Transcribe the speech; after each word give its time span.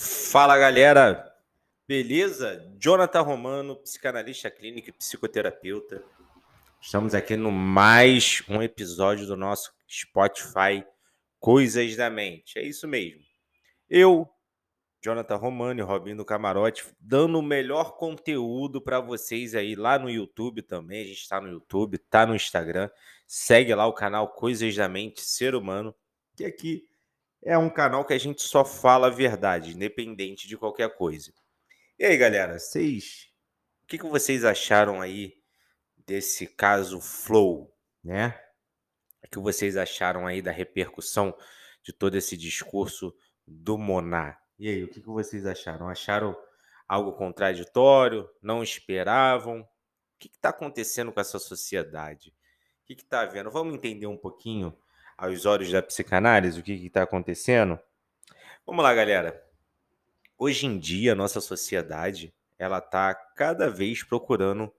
Fala 0.00 0.56
galera, 0.56 1.28
beleza? 1.88 2.72
Jonathan 2.78 3.20
Romano, 3.20 3.74
psicanalista 3.74 4.48
clínico 4.48 4.90
e 4.90 4.92
psicoterapeuta. 4.92 6.04
Estamos 6.80 7.16
aqui 7.16 7.36
no 7.36 7.50
mais 7.50 8.44
um 8.48 8.62
episódio 8.62 9.26
do 9.26 9.36
nosso 9.36 9.72
Spotify 9.90 10.86
Coisas 11.40 11.96
da 11.96 12.08
Mente. 12.08 12.60
É 12.60 12.62
isso 12.62 12.86
mesmo. 12.86 13.20
Eu, 13.90 14.30
Jonathan 15.02 15.34
Romano 15.34 15.80
e 15.80 15.82
Robinho 15.82 16.18
do 16.18 16.24
Camarote, 16.24 16.86
dando 17.00 17.36
o 17.36 17.42
melhor 17.42 17.96
conteúdo 17.96 18.80
para 18.80 19.00
vocês 19.00 19.56
aí 19.56 19.74
lá 19.74 19.98
no 19.98 20.08
YouTube 20.08 20.62
também. 20.62 21.02
A 21.02 21.06
gente 21.06 21.22
está 21.22 21.40
no 21.40 21.48
YouTube, 21.48 21.96
está 21.96 22.24
no 22.24 22.36
Instagram. 22.36 22.88
Segue 23.26 23.74
lá 23.74 23.84
o 23.84 23.92
canal 23.92 24.28
Coisas 24.28 24.76
da 24.76 24.88
Mente 24.88 25.22
Ser 25.22 25.56
Humano, 25.56 25.92
que 26.36 26.44
aqui 26.44 26.88
é 27.42 27.56
um 27.56 27.70
canal 27.70 28.04
que 28.04 28.12
a 28.12 28.18
gente 28.18 28.42
só 28.42 28.64
fala 28.64 29.06
a 29.06 29.10
verdade, 29.10 29.74
independente 29.74 30.48
de 30.48 30.56
qualquer 30.56 30.94
coisa. 30.96 31.32
E 31.98 32.04
aí, 32.04 32.16
galera, 32.16 32.58
vocês. 32.58 33.28
O 33.84 33.86
que, 33.86 33.98
que 33.98 34.06
vocês 34.06 34.44
acharam 34.44 35.00
aí 35.00 35.34
desse 35.96 36.46
caso 36.46 37.00
Flow, 37.00 37.74
né? 38.02 38.38
O 39.24 39.28
que 39.28 39.38
vocês 39.38 39.76
acharam 39.76 40.26
aí 40.26 40.42
da 40.42 40.50
repercussão 40.50 41.36
de 41.82 41.92
todo 41.92 42.16
esse 42.16 42.36
discurso 42.36 43.14
do 43.46 43.78
Monar? 43.78 44.40
E 44.58 44.68
aí, 44.68 44.84
o 44.84 44.88
que, 44.88 45.00
que 45.00 45.08
vocês 45.08 45.46
acharam? 45.46 45.88
Acharam 45.88 46.36
algo 46.86 47.12
contraditório? 47.12 48.28
Não 48.42 48.62
esperavam? 48.62 49.60
O 49.60 49.66
que 50.18 50.28
está 50.28 50.48
acontecendo 50.50 51.12
com 51.12 51.20
essa 51.20 51.38
sociedade? 51.38 52.34
O 52.82 52.86
que 52.86 52.94
está 52.94 53.24
vendo? 53.24 53.50
Vamos 53.50 53.74
entender 53.74 54.06
um 54.06 54.16
pouquinho 54.16 54.76
aos 55.18 55.44
olhos 55.44 55.72
da 55.72 55.82
psicanálise, 55.82 56.60
o 56.60 56.62
que 56.62 56.72
está 56.72 57.02
acontecendo? 57.02 57.78
Vamos 58.64 58.84
lá, 58.84 58.94
galera. 58.94 59.42
Hoje 60.38 60.66
em 60.66 60.78
dia, 60.78 61.12
a 61.12 61.16
nossa 61.16 61.40
sociedade 61.40 62.32
ela 62.56 62.78
está 62.78 63.14
cada 63.14 63.68
vez 63.68 64.04
procurando 64.04 64.72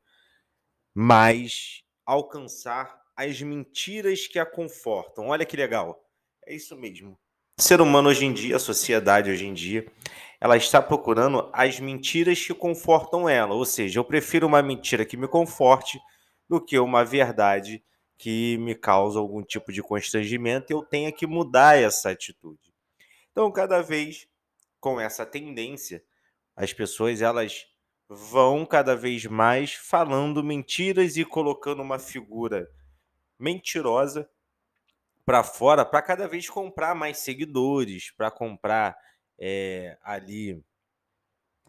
mais 0.93 1.83
alcançar 2.05 3.01
as 3.15 3.41
mentiras 3.41 4.27
que 4.27 4.39
a 4.39 4.45
confortam. 4.45 5.27
Olha 5.27 5.45
que 5.45 5.57
legal. 5.57 6.01
É 6.45 6.55
isso 6.55 6.75
mesmo. 6.77 7.19
O 7.57 7.61
ser 7.61 7.81
humano 7.81 8.07
hoje 8.07 8.25
em 8.25 8.31
dia, 8.31 8.55
a 8.55 8.59
sociedade 8.59 9.29
hoje 9.29 9.45
em 9.45 9.53
dia, 9.53 9.85
ela 10.39 10.55
está 10.55 10.81
procurando 10.81 11.49
as 11.51 11.79
mentiras 11.79 12.41
que 12.41 12.53
confortam 12.53 13.27
ela. 13.27 13.53
Ou 13.53 13.65
seja, 13.65 13.99
eu 13.99 14.05
prefiro 14.05 14.47
uma 14.47 14.61
mentira 14.61 15.03
que 15.03 15.17
me 15.17 15.27
conforte 15.27 15.99
do 16.47 16.63
que 16.63 16.79
uma 16.79 17.03
verdade 17.03 17.83
que 18.19 18.57
me 18.57 18.75
causa 18.75 19.17
algum 19.17 19.41
tipo 19.41 19.71
de 19.71 19.81
constrangimento, 19.81 20.73
eu 20.73 20.83
tenha 20.83 21.09
que 21.09 21.25
mudar 21.25 21.77
essa 21.77 22.09
atitude. 22.09 22.73
Então, 23.31 23.49
cada 23.49 23.81
vez 23.81 24.27
com 24.77 24.99
essa 24.99 25.25
tendência, 25.25 26.03
as 26.53 26.73
pessoas 26.73 27.21
elas 27.21 27.65
vão 28.09 28.65
cada 28.65 28.93
vez 28.93 29.25
mais 29.25 29.73
falando 29.73 30.43
mentiras 30.43 31.15
e 31.15 31.23
colocando 31.23 31.81
uma 31.81 31.97
figura 31.97 32.69
mentirosa 33.39 34.29
para 35.25 35.41
fora 35.41 35.85
para 35.85 36.01
cada 36.01 36.27
vez 36.27 36.49
comprar 36.49 36.93
mais 36.93 37.19
seguidores, 37.19 38.11
para 38.11 38.29
comprar 38.29 38.97
é, 39.37 39.97
ali 40.03 40.61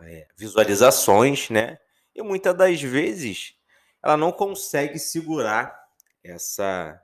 é, 0.01 0.27
visualizações, 0.37 1.49
né? 1.49 1.79
E 2.13 2.23
muitas 2.23 2.57
das 2.57 2.83
vezes 2.83 3.55
ela 4.03 4.17
não 4.17 4.33
consegue 4.33 4.99
segurar 4.99 5.80
essa 6.23 7.01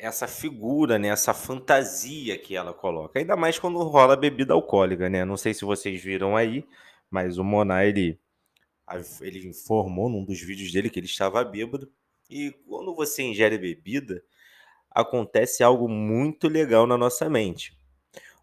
essa 0.00 0.26
figura, 0.26 0.98
né, 0.98 1.08
essa 1.08 1.32
fantasia 1.32 2.36
que 2.36 2.56
ela 2.56 2.74
coloca. 2.74 3.20
Ainda 3.20 3.36
mais 3.36 3.56
quando 3.56 3.78
rola 3.84 4.16
bebida 4.16 4.52
alcoólica, 4.52 5.08
né? 5.08 5.24
Não 5.24 5.36
sei 5.36 5.54
se 5.54 5.64
vocês 5.64 6.02
viram 6.02 6.36
aí, 6.36 6.66
mas 7.08 7.38
o 7.38 7.44
Monar 7.44 7.84
ele 7.84 8.18
ele 9.20 9.46
informou 9.46 10.08
num 10.08 10.24
dos 10.24 10.40
vídeos 10.40 10.72
dele 10.72 10.90
que 10.90 10.98
ele 10.98 11.06
estava 11.06 11.44
bêbado. 11.44 11.90
E 12.30 12.52
quando 12.66 12.94
você 12.94 13.22
ingere 13.22 13.58
bebida, 13.58 14.22
acontece 14.90 15.62
algo 15.62 15.88
muito 15.88 16.48
legal 16.48 16.86
na 16.86 16.96
nossa 16.96 17.28
mente. 17.28 17.76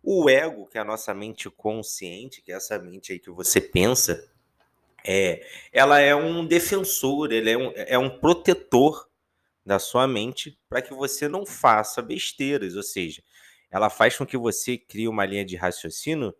O 0.01 0.29
ego, 0.29 0.67
que 0.67 0.77
é 0.77 0.81
a 0.81 0.85
nossa 0.85 1.13
mente 1.13 1.49
consciente, 1.49 2.41
que 2.41 2.51
é 2.51 2.55
essa 2.55 2.77
mente 2.77 3.13
aí 3.13 3.19
que 3.19 3.31
você 3.31 3.61
pensa, 3.61 4.29
é, 5.05 5.45
ela 5.71 5.99
é 5.99 6.13
um 6.13 6.45
defensor, 6.45 7.31
ele 7.31 7.49
é 7.49 7.57
um, 7.57 7.71
é 7.75 7.97
um 7.97 8.19
protetor 8.19 9.09
da 9.65 9.79
sua 9.79 10.07
mente 10.07 10.59
para 10.69 10.81
que 10.81 10.93
você 10.93 11.27
não 11.27 11.45
faça 11.45 12.01
besteiras, 12.01 12.75
ou 12.75 12.83
seja, 12.83 13.23
ela 13.71 13.89
faz 13.89 14.17
com 14.17 14.25
que 14.25 14.37
você 14.37 14.77
crie 14.77 15.07
uma 15.07 15.25
linha 15.25 15.45
de 15.45 15.55
raciocínio, 15.55 16.33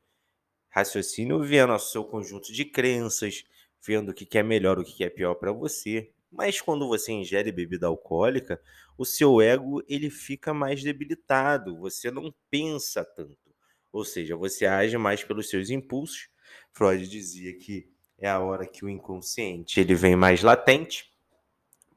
raciocínio 0.69 1.44
vendo 1.44 1.73
o 1.73 1.79
seu 1.79 2.03
conjunto 2.03 2.51
de 2.51 2.66
crenças, 2.66 3.44
vendo 3.85 4.09
o 4.09 4.13
que 4.13 4.38
é 4.38 4.44
melhor, 4.44 4.79
o 4.79 4.84
que 4.84 5.03
é 5.03 5.09
pior 5.09 5.35
para 5.35 5.51
você. 5.51 6.11
Mas 6.31 6.59
quando 6.59 6.88
você 6.88 7.11
ingere 7.11 7.51
bebida 7.51 7.88
alcoólica, 7.88 8.61
o 8.97 9.06
seu 9.06 9.41
ego 9.41 9.84
ele 9.88 10.09
fica 10.09 10.53
mais 10.53 10.81
debilitado, 10.81 11.78
você 11.78 12.09
não 12.09 12.34
pensa 12.50 13.05
tanto. 13.05 13.38
Ou 13.91 14.03
seja, 14.03 14.35
você 14.35 14.66
age 14.66 14.97
mais 14.97 15.23
pelos 15.23 15.50
seus 15.50 15.69
impulsos. 15.69 16.29
Freud 16.72 17.07
dizia 17.07 17.55
que 17.55 17.88
é 18.17 18.28
a 18.28 18.40
hora 18.40 18.66
que 18.66 18.84
o 18.84 18.90
inconsciente 18.90 19.79
ele 19.79 19.94
vem 19.94 20.16
mais 20.16 20.41
latente, 20.41 21.11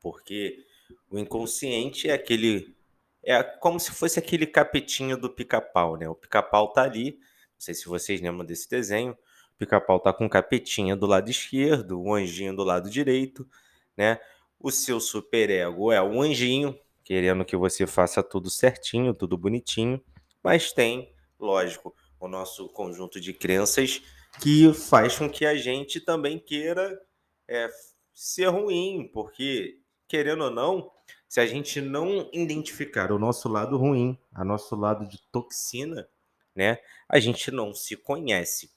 porque 0.01 0.66
o 1.11 1.19
inconsciente 1.19 2.09
é 2.09 2.13
aquele. 2.13 2.75
É 3.23 3.43
como 3.43 3.81
se 3.81 3.91
fosse 3.91 4.19
aquele 4.19 4.47
capetinho 4.47 5.17
do 5.17 5.29
pica-pau, 5.29 5.97
né? 5.97 6.09
O 6.09 6.15
pica-pau 6.15 6.73
tá 6.73 6.83
ali. 6.83 7.13
Não 7.13 7.61
sei 7.61 7.75
se 7.75 7.87
vocês 7.87 8.21
lembram 8.21 8.45
desse 8.45 8.69
desenho. 8.69 9.13
O 9.13 9.59
pica-pau 9.59 9.99
tá 9.99 10.13
com 10.13 10.29
capetinha 10.29 10.95
do 10.95 11.07
lado 11.07 11.31
esquerdo, 11.31 12.01
o 12.01 12.15
anjinho 12.15 12.55
do 12.55 12.63
lado 12.63 12.91
direito, 12.91 13.49
né? 13.97 14.21
O 14.61 14.71
seu 14.71 15.01
superego 15.01 15.91
é 15.91 16.01
o 16.01 16.21
anjinho, 16.21 16.79
querendo 17.03 17.45
que 17.45 17.57
você 17.57 17.87
faça 17.87 18.23
tudo 18.23 18.51
certinho, 18.51 19.15
tudo 19.15 19.37
bonitinho, 19.37 20.03
mas 20.43 20.73
tem, 20.73 21.13
lógico, 21.39 21.95
o 22.21 22.29
nosso 22.29 22.69
conjunto 22.69 23.21
de 23.21 23.33
crenças 23.33 24.03
que 24.41 24.73
faz 24.73 25.17
com 25.17 25.29
que 25.29 25.47
a 25.47 25.55
gente 25.55 26.01
também 26.01 26.39
queira 26.39 27.01
é, 27.49 27.69
ser 28.13 28.47
ruim, 28.47 29.09
porque 29.13 29.81
querendo 30.09 30.45
ou 30.45 30.51
não, 30.51 30.91
se 31.29 31.41
a 31.41 31.47
gente 31.47 31.81
não 31.81 32.29
identificar 32.33 33.11
o 33.13 33.19
nosso 33.19 33.49
lado 33.49 33.77
ruim, 33.77 34.19
a 34.33 34.45
nosso 34.45 34.77
lado 34.77 35.07
de 35.09 35.21
toxina, 35.31 36.09
né, 36.55 36.79
a 37.09 37.19
gente 37.19 37.51
não 37.51 37.75
se 37.75 37.97
conhece. 37.97 38.71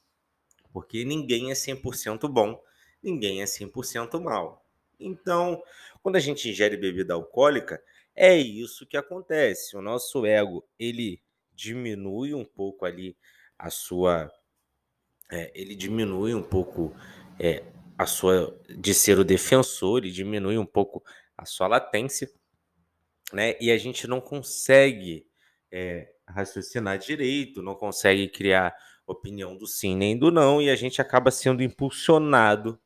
Porque 0.72 1.04
ninguém 1.04 1.52
é 1.52 1.54
100% 1.54 2.28
bom, 2.28 2.62
ninguém 3.02 3.42
é 3.42 3.46
100% 3.46 4.22
mal. 4.22 4.66
Então, 5.00 5.64
quando 6.04 6.18
a 6.18 6.20
gente 6.20 6.50
ingere 6.50 6.76
bebida 6.76 7.14
alcoólica, 7.14 7.82
é 8.16 8.36
isso 8.36 8.86
que 8.86 8.98
acontece. 8.98 9.78
O 9.78 9.82
nosso 9.82 10.26
ego, 10.26 10.68
ele 10.78 11.22
diminui 11.54 12.34
um 12.34 12.46
pouco 12.46 12.86
ali 12.86 13.16
a 13.58 13.70
sua 13.70 14.32
é, 15.32 15.52
ele 15.54 15.76
diminui 15.76 16.34
um 16.34 16.42
pouco 16.42 16.94
é, 17.40 17.64
a 18.00 18.06
sua 18.06 18.58
de 18.70 18.94
ser 18.94 19.20
o 19.20 19.26
defensor 19.26 20.06
e 20.06 20.12
diminui 20.12 20.58
um 20.58 20.66
pouco 20.66 21.04
a 21.38 21.44
sua 21.44 21.68
latência, 21.68 22.32
né? 23.34 23.58
E 23.60 23.70
a 23.70 23.78
gente 23.78 24.08
não 24.08 24.22
consegue 24.22 25.28
é, 25.70 26.10
raciocinar 26.26 26.98
direito, 26.98 27.62
não 27.62 27.76
consegue 27.76 28.30
criar 28.30 28.74
opinião 29.06 29.58
do 29.58 29.68
sim 29.68 29.98
nem 29.98 30.18
do 30.18 30.32
não, 30.32 30.62
e 30.62 30.70
a 30.70 30.78
gente 30.78 31.02
acaba 31.02 31.30
sendo 31.30 31.62
impulsionado 31.62 32.80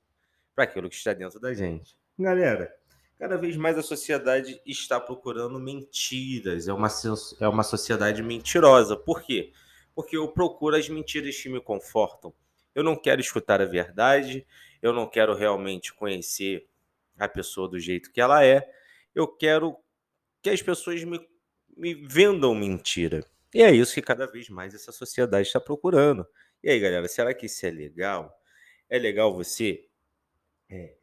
para 0.55 0.63
aquilo 0.63 0.89
que 0.89 0.95
está 0.95 1.13
dentro 1.13 1.39
da 1.39 1.53
gente. 1.53 1.95
Galera, 2.17 2.73
cada 3.19 3.37
vez 3.37 3.55
mais 3.55 3.77
a 3.77 3.83
sociedade 3.83 4.59
está 4.65 4.99
procurando 4.99 5.59
mentiras, 5.59 6.67
é 6.67 6.73
uma, 6.73 6.87
é 7.39 7.47
uma 7.47 7.63
sociedade 7.63 8.23
mentirosa. 8.23 8.97
Por 8.97 9.21
quê? 9.21 9.51
Porque 9.93 10.17
eu 10.17 10.27
procuro 10.29 10.75
as 10.75 10.89
mentiras 10.89 11.39
que 11.39 11.49
me 11.49 11.61
confortam. 11.61 12.33
Eu 12.73 12.83
não 12.83 12.95
quero 12.95 13.21
escutar 13.21 13.61
a 13.61 13.65
verdade, 13.65 14.43
eu 14.83 14.91
não 14.91 15.07
quero 15.07 15.33
realmente 15.33 15.93
conhecer 15.93 16.67
a 17.17 17.25
pessoa 17.25 17.69
do 17.69 17.79
jeito 17.79 18.11
que 18.11 18.19
ela 18.19 18.45
é. 18.45 18.69
Eu 19.15 19.25
quero 19.25 19.77
que 20.41 20.49
as 20.49 20.61
pessoas 20.61 21.01
me, 21.05 21.25
me 21.75 21.93
vendam 21.93 22.53
mentira. 22.53 23.25
E 23.53 23.63
é 23.63 23.71
isso 23.71 23.93
que 23.93 24.01
cada 24.01 24.27
vez 24.27 24.49
mais 24.49 24.75
essa 24.75 24.91
sociedade 24.91 25.47
está 25.47 25.61
procurando. 25.61 26.27
E 26.61 26.69
aí, 26.69 26.81
galera, 26.81 27.07
será 27.07 27.33
que 27.33 27.45
isso 27.45 27.65
é 27.65 27.71
legal? 27.71 28.37
É 28.89 28.99
legal 28.99 29.33
você 29.33 29.87
é, 30.69 30.95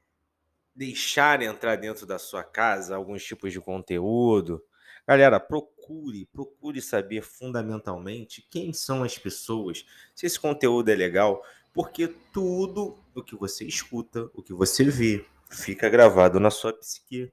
deixar 0.75 1.41
entrar 1.41 1.76
dentro 1.76 2.05
da 2.05 2.19
sua 2.19 2.44
casa 2.44 2.94
alguns 2.94 3.25
tipos 3.25 3.50
de 3.50 3.61
conteúdo? 3.62 4.62
Galera, 5.09 5.41
procure, 5.41 6.26
procure 6.26 6.83
saber 6.83 7.23
fundamentalmente 7.23 8.47
quem 8.50 8.75
são 8.75 9.03
as 9.03 9.17
pessoas, 9.17 9.87
se 10.15 10.26
esse 10.26 10.38
conteúdo 10.38 10.91
é 10.91 10.94
legal, 10.94 11.43
porque 11.73 12.09
tudo 12.31 13.00
o 13.15 13.23
que 13.23 13.37
você 13.37 13.65
escuta, 13.65 14.31
o 14.35 14.43
que 14.43 14.53
você 14.53 14.85
vê, 14.85 15.25
fica 15.51 15.89
gravado 15.89 16.39
na 16.39 16.51
sua 16.51 16.73
psique. 16.73 17.33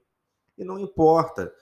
E 0.56 0.64
não 0.64 0.78
importa. 0.78 1.52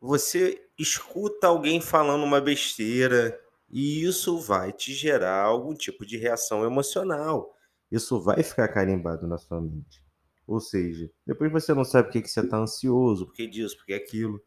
Você 0.00 0.66
escuta 0.78 1.46
alguém 1.46 1.80
falando 1.80 2.24
uma 2.24 2.40
besteira 2.40 3.40
E 3.70 4.04
isso 4.04 4.38
vai 4.38 4.72
te 4.72 4.92
gerar 4.92 5.42
algum 5.42 5.74
tipo 5.74 6.06
de 6.06 6.16
reação 6.16 6.64
emocional. 6.64 7.54
Isso 7.90 8.20
vai 8.20 8.42
ficar 8.42 8.68
carimbado 8.68 9.26
na 9.26 9.38
sua 9.38 9.60
mente. 9.60 10.02
Ou 10.46 10.60
seja, 10.60 11.10
depois 11.26 11.50
você 11.50 11.72
não 11.74 11.84
sabe 11.84 12.08
por 12.08 12.12
que, 12.22 12.28
você 12.28 12.40
está 12.40 12.58
ansioso, 12.58 13.26
por 13.26 13.34
que 13.34 13.46
disso, 13.46 13.76
por 13.76 13.86
que 13.86 13.94
aquilo. 13.94 14.40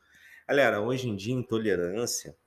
Galera, 0.48 0.80
hoje 0.82 1.10
em 1.10 1.16
dia, 1.16 1.34
intolerância 1.34 2.38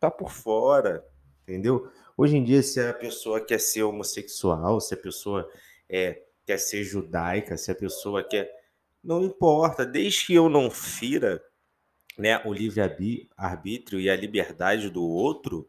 tá 0.00 0.10
por 0.10 0.32
fora, 0.32 1.06
entendeu? 1.42 1.88
Hoje 2.20 2.36
em 2.36 2.44
dia, 2.44 2.62
se 2.62 2.78
a 2.78 2.92
pessoa 2.92 3.42
quer 3.42 3.58
ser 3.58 3.82
homossexual, 3.82 4.78
se 4.78 4.92
a 4.92 4.96
pessoa 4.98 5.50
é, 5.88 6.22
quer 6.44 6.58
ser 6.58 6.84
judaica, 6.84 7.56
se 7.56 7.70
a 7.70 7.74
pessoa 7.74 8.22
quer. 8.22 8.54
Não 9.02 9.24
importa, 9.24 9.86
desde 9.86 10.26
que 10.26 10.34
eu 10.34 10.50
não 10.50 10.70
fira 10.70 11.42
né, 12.18 12.42
o 12.44 12.52
livre-arbítrio 12.52 13.98
e 13.98 14.10
a 14.10 14.16
liberdade 14.16 14.90
do 14.90 15.02
outro, 15.02 15.66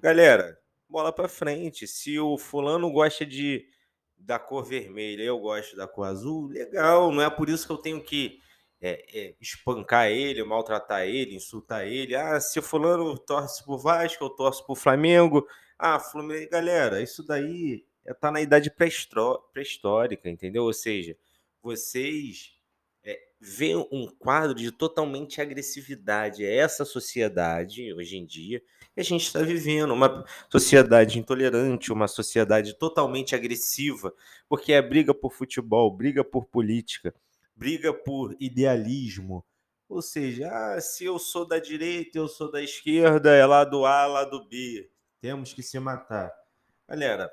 galera, 0.00 0.58
bola 0.88 1.12
para 1.12 1.28
frente. 1.28 1.86
Se 1.86 2.18
o 2.18 2.36
fulano 2.36 2.90
gosta 2.90 3.24
de 3.24 3.68
da 4.18 4.40
cor 4.40 4.64
vermelha 4.64 5.22
eu 5.22 5.38
gosto 5.38 5.76
da 5.76 5.86
cor 5.86 6.08
azul, 6.08 6.48
legal, 6.48 7.12
não 7.12 7.22
é 7.22 7.30
por 7.30 7.48
isso 7.48 7.68
que 7.68 7.72
eu 7.72 7.78
tenho 7.78 8.02
que 8.02 8.40
é, 8.86 9.02
é, 9.14 9.34
espancar 9.40 10.08
ele, 10.08 10.44
maltratar 10.44 11.06
ele, 11.06 11.34
insultar 11.34 11.86
ele. 11.86 12.14
Ah, 12.14 12.38
se 12.38 12.60
fulano 12.60 13.16
torce 13.16 13.64
pro 13.64 13.78
Vasco, 13.78 14.22
eu 14.22 14.28
torço 14.28 14.62
pro 14.66 14.74
Flamengo. 14.74 15.48
Ah, 15.78 15.98
Fluminense, 15.98 16.50
galera, 16.50 17.00
isso 17.00 17.22
daí 17.26 17.86
está 18.06 18.30
na 18.30 18.42
idade 18.42 18.70
pré-histórica, 18.70 20.28
entendeu? 20.28 20.64
Ou 20.64 20.72
seja, 20.74 21.16
vocês 21.62 22.52
é, 23.02 23.18
veem 23.40 23.88
um 23.90 24.06
quadro 24.06 24.54
de 24.54 24.70
totalmente 24.70 25.40
agressividade. 25.40 26.44
É 26.44 26.54
essa 26.54 26.84
sociedade, 26.84 27.90
hoje 27.94 28.18
em 28.18 28.26
dia, 28.26 28.60
que 28.92 29.00
a 29.00 29.02
gente 29.02 29.24
está 29.24 29.40
vivendo. 29.40 29.94
Uma 29.94 30.26
sociedade 30.50 31.18
intolerante, 31.18 31.90
uma 31.90 32.06
sociedade 32.06 32.78
totalmente 32.78 33.34
agressiva, 33.34 34.12
porque 34.46 34.74
é 34.74 34.82
briga 34.82 35.14
por 35.14 35.32
futebol, 35.32 35.90
briga 35.90 36.22
por 36.22 36.44
política, 36.44 37.14
briga 37.54 37.92
por 37.92 38.36
idealismo. 38.40 39.44
Ou 39.88 40.02
seja, 40.02 40.50
ah, 40.50 40.80
se 40.80 41.04
eu 41.04 41.18
sou 41.18 41.46
da 41.46 41.58
direita, 41.58 42.18
eu 42.18 42.26
sou 42.26 42.50
da 42.50 42.62
esquerda, 42.62 43.34
é 43.34 43.44
lá 43.44 43.64
do 43.64 43.84
A, 43.84 44.06
lá 44.06 44.24
do 44.24 44.48
B. 44.48 44.90
Temos 45.20 45.52
que 45.52 45.62
se 45.62 45.78
matar. 45.78 46.32
Galera, 46.88 47.30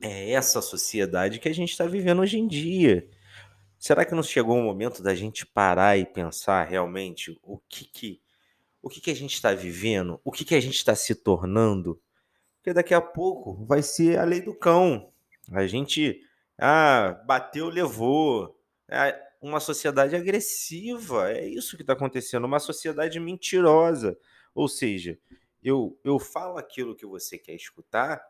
é 0.00 0.32
essa 0.32 0.60
sociedade 0.60 1.38
que 1.38 1.48
a 1.48 1.54
gente 1.54 1.70
está 1.70 1.86
vivendo 1.86 2.20
hoje 2.20 2.38
em 2.38 2.46
dia. 2.46 3.08
Será 3.78 4.04
que 4.04 4.14
não 4.14 4.22
chegou 4.22 4.58
o 4.58 4.62
momento 4.62 5.02
da 5.02 5.14
gente 5.14 5.46
parar 5.46 5.96
e 5.96 6.04
pensar 6.04 6.64
realmente 6.64 7.38
o 7.42 7.58
que 7.68 7.84
que, 7.84 8.20
o 8.82 8.88
que, 8.88 9.00
que 9.00 9.10
a 9.10 9.14
gente 9.14 9.34
está 9.34 9.54
vivendo, 9.54 10.20
o 10.24 10.32
que, 10.32 10.44
que 10.44 10.54
a 10.54 10.60
gente 10.60 10.74
está 10.74 10.94
se 10.96 11.14
tornando? 11.14 12.00
Porque 12.56 12.72
daqui 12.72 12.92
a 12.92 13.00
pouco 13.00 13.64
vai 13.64 13.82
ser 13.82 14.18
a 14.18 14.24
lei 14.24 14.40
do 14.40 14.54
cão. 14.54 15.12
A 15.52 15.66
gente, 15.66 16.20
ah, 16.58 17.22
bateu, 17.24 17.68
levou. 17.68 18.60
É 18.90 19.27
uma 19.40 19.60
sociedade 19.60 20.16
agressiva. 20.16 21.30
É 21.32 21.46
isso 21.46 21.76
que 21.76 21.82
está 21.82 21.92
acontecendo. 21.92 22.44
Uma 22.44 22.58
sociedade 22.58 23.18
mentirosa. 23.20 24.18
Ou 24.54 24.68
seja, 24.68 25.18
eu, 25.62 25.98
eu 26.04 26.18
falo 26.18 26.58
aquilo 26.58 26.96
que 26.96 27.06
você 27.06 27.38
quer 27.38 27.54
escutar 27.54 28.20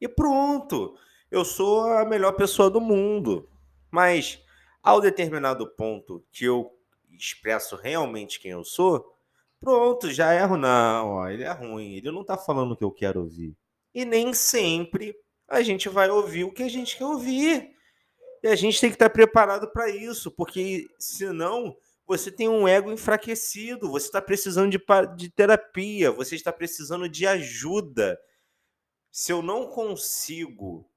e 0.00 0.08
pronto 0.08 0.96
eu 1.30 1.44
sou 1.44 1.80
a 1.90 2.04
melhor 2.04 2.32
pessoa 2.32 2.68
do 2.68 2.80
mundo. 2.80 3.48
Mas 3.90 4.42
ao 4.82 5.00
determinado 5.00 5.66
ponto 5.66 6.24
que 6.30 6.44
eu 6.44 6.76
expresso 7.10 7.76
realmente 7.76 8.40
quem 8.40 8.50
eu 8.50 8.64
sou, 8.64 9.16
pronto, 9.60 10.10
já 10.10 10.34
erro. 10.34 10.56
Não, 10.56 11.10
ó, 11.10 11.28
ele 11.28 11.44
é 11.44 11.52
ruim, 11.52 11.94
ele 11.94 12.10
não 12.10 12.24
tá 12.24 12.36
falando 12.36 12.72
o 12.72 12.76
que 12.76 12.84
eu 12.84 12.90
quero 12.90 13.20
ouvir. 13.20 13.56
E 13.94 14.04
nem 14.04 14.34
sempre 14.34 15.14
a 15.48 15.62
gente 15.62 15.88
vai 15.88 16.10
ouvir 16.10 16.44
o 16.44 16.52
que 16.52 16.62
a 16.62 16.68
gente 16.68 16.96
quer 16.96 17.04
ouvir. 17.04 17.74
E 18.42 18.48
a 18.48 18.56
gente 18.56 18.80
tem 18.80 18.90
que 18.90 18.96
estar 18.96 19.10
preparado 19.10 19.70
para 19.70 19.88
isso, 19.88 20.30
porque 20.30 20.88
senão 20.98 21.76
você 22.06 22.30
tem 22.30 22.48
um 22.48 22.66
ego 22.66 22.92
enfraquecido, 22.92 23.90
você 23.90 24.06
está 24.06 24.20
precisando 24.20 24.70
de, 24.70 24.80
de 25.16 25.30
terapia, 25.30 26.10
você 26.10 26.34
está 26.34 26.52
precisando 26.52 27.08
de 27.08 27.26
ajuda. 27.26 28.20
Se 29.10 29.32
eu 29.32 29.42
não 29.42 29.68
consigo 29.68 30.88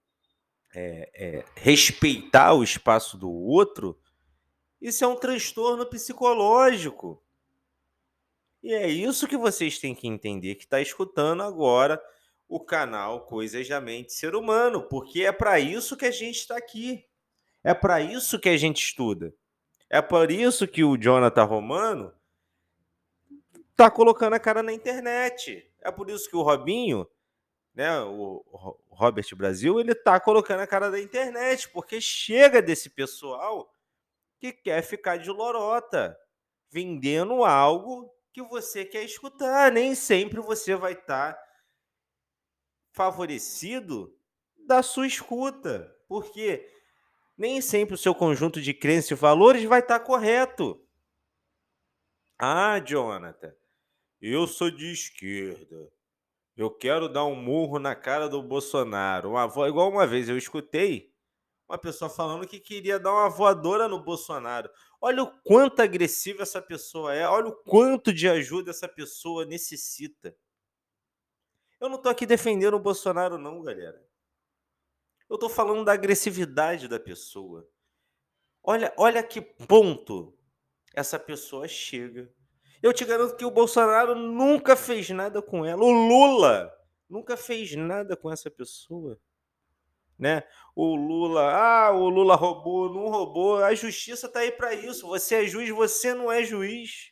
é, 0.73 1.09
é, 1.13 1.45
respeitar 1.55 2.53
o 2.53 2.63
espaço 2.63 3.17
do 3.17 3.29
outro, 3.31 3.99
isso 4.81 5.03
é 5.03 5.07
um 5.07 5.15
transtorno 5.15 5.85
psicológico. 5.85 7.21
E 8.63 8.73
é 8.73 8.87
isso 8.89 9.27
que 9.27 9.37
vocês 9.37 9.77
têm 9.77 9.93
que 9.93 10.07
entender 10.07 10.55
que 10.55 10.63
está 10.63 10.81
escutando 10.81 11.43
agora 11.43 12.01
o 12.47 12.59
canal 12.59 13.25
Coisas 13.25 13.67
da 13.67 13.79
Mente 13.79 14.13
Ser 14.13 14.35
Humano, 14.35 14.87
porque 14.89 15.21
é 15.23 15.31
para 15.31 15.59
isso 15.59 15.95
que 15.95 16.05
a 16.05 16.11
gente 16.11 16.39
está 16.39 16.57
aqui. 16.57 17.05
É 17.65 17.73
para 17.73 17.99
isso 17.99 18.39
que 18.39 18.49
a 18.49 18.57
gente 18.57 18.83
estuda. 18.83 19.33
É 19.89 20.01
por 20.01 20.29
isso 20.31 20.67
que 20.67 20.83
o 20.83 20.97
Jonathan 20.97 21.43
Romano 21.43 22.13
está 23.71 23.89
colocando 23.89 24.33
a 24.33 24.39
cara 24.39 24.61
na 24.61 24.71
internet. 24.71 25.69
É 25.81 25.91
por 25.91 26.09
isso 26.09 26.29
que 26.29 26.35
o 26.35 26.41
Robinho 26.41 27.07
né, 27.75 27.99
o 28.01 28.79
Robert 28.87 29.27
Brasil, 29.35 29.79
ele 29.79 29.93
tá 29.93 30.17
colocando 30.17 30.61
a 30.61 30.67
cara 30.67 30.89
da 30.89 30.99
internet, 30.99 31.69
porque 31.69 31.99
chega 31.99 32.61
desse 32.61 32.89
pessoal 32.89 33.69
que 34.39 34.53
quer 34.53 34.81
ficar 34.81 35.17
de 35.17 35.29
lorota, 35.29 36.17
vendendo 36.71 37.43
algo 37.43 38.09
que 38.31 38.41
você 38.41 38.85
quer 38.85 39.03
escutar. 39.03 39.71
Nem 39.73 39.93
sempre 39.93 40.39
você 40.39 40.73
vai 40.73 40.93
estar 40.93 41.33
tá 41.33 41.43
favorecido 42.93 44.17
da 44.65 44.81
sua 44.81 45.05
escuta, 45.05 45.93
porque 46.07 46.65
nem 47.37 47.61
sempre 47.61 47.95
o 47.95 47.97
seu 47.97 48.15
conjunto 48.15 48.61
de 48.61 48.73
crenças 48.73 49.11
e 49.11 49.15
valores 49.15 49.63
vai 49.63 49.79
estar 49.79 49.99
tá 49.99 50.05
correto. 50.05 50.81
Ah, 52.37 52.79
Jonathan, 52.79 53.53
eu 54.21 54.47
sou 54.47 54.69
de 54.69 54.91
esquerda. 54.91 55.91
Eu 56.55 56.71
quero 56.71 57.09
dar 57.09 57.25
um 57.25 57.35
murro 57.35 57.79
na 57.79 57.95
cara 57.95 58.29
do 58.29 58.41
Bolsonaro. 58.41 59.31
Uma 59.31 59.45
vo... 59.45 59.67
Igual 59.67 59.89
uma 59.89 60.07
vez 60.07 60.29
eu 60.29 60.37
escutei 60.37 61.13
uma 61.67 61.77
pessoa 61.77 62.09
falando 62.09 62.47
que 62.47 62.59
queria 62.59 62.99
dar 62.99 63.11
uma 63.11 63.29
voadora 63.29 63.87
no 63.87 63.99
Bolsonaro. 63.99 64.69
Olha 65.01 65.23
o 65.23 65.41
quanto 65.41 65.81
agressiva 65.81 66.43
essa 66.43 66.61
pessoa 66.61 67.13
é, 67.13 67.27
olha 67.27 67.47
o 67.47 67.55
quanto 67.55 68.13
de 68.13 68.29
ajuda 68.29 68.71
essa 68.71 68.87
pessoa 68.87 69.45
necessita. 69.45 70.35
Eu 71.79 71.89
não 71.89 72.01
tô 72.01 72.07
aqui 72.09 72.25
defendendo 72.25 72.75
o 72.75 72.79
Bolsonaro, 72.79 73.37
não, 73.37 73.61
galera. 73.61 74.01
Eu 75.29 75.37
tô 75.37 75.49
falando 75.49 75.83
da 75.85 75.93
agressividade 75.93 76.87
da 76.87 76.99
pessoa. 76.99 77.67
Olha, 78.63 78.93
olha 78.97 79.23
que 79.23 79.41
ponto 79.41 80.37
essa 80.93 81.19
pessoa 81.19 81.67
chega 81.67 82.31
eu 82.85 82.93
te 82.93 83.03
garanto 83.03 83.35
que 83.35 83.43
o 83.43 83.49
Bolsonaro 83.49 84.13
nunca 84.13 84.75
fez 84.75 85.09
nada 85.09 85.41
com 85.41 85.65
ela. 85.65 85.83
O 85.83 85.91
Lula 85.91 86.71
nunca 87.09 87.35
fez 87.35 87.75
nada 87.75 88.15
com 88.15 88.31
essa 88.31 88.51
pessoa. 88.51 89.19
Né? 90.19 90.43
O 90.75 90.95
Lula, 90.95 91.51
ah, 91.51 91.91
o 91.91 92.07
Lula 92.09 92.35
roubou, 92.35 92.93
não 92.93 93.09
roubou. 93.09 93.63
A 93.63 93.73
justiça 93.73 94.27
está 94.27 94.41
aí 94.41 94.51
para 94.51 94.75
isso. 94.75 95.07
Você 95.07 95.33
é 95.33 95.47
juiz, 95.47 95.69
você 95.69 96.13
não 96.13 96.31
é 96.31 96.43
juiz. 96.43 97.11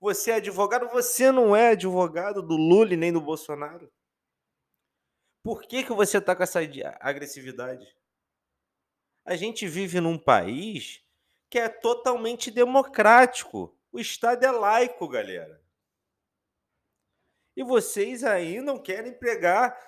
Você 0.00 0.30
é 0.30 0.34
advogado, 0.36 0.88
você 0.88 1.30
não 1.30 1.54
é 1.54 1.72
advogado 1.72 2.42
do 2.42 2.56
Lula 2.56 2.96
nem 2.96 3.12
do 3.12 3.20
Bolsonaro. 3.20 3.92
Por 5.46 5.62
que, 5.62 5.84
que 5.84 5.92
você 5.92 6.18
está 6.18 6.34
com 6.34 6.42
essa 6.42 6.58
agressividade? 6.98 7.86
A 9.24 9.36
gente 9.36 9.68
vive 9.68 10.00
num 10.00 10.18
país 10.18 11.04
que 11.48 11.56
é 11.56 11.68
totalmente 11.68 12.50
democrático. 12.50 13.78
O 13.92 14.00
Estado 14.00 14.44
é 14.44 14.50
laico, 14.50 15.06
galera. 15.06 15.62
E 17.54 17.62
vocês 17.62 18.24
aí 18.24 18.60
não 18.60 18.76
querem 18.76 19.16
pregar 19.16 19.78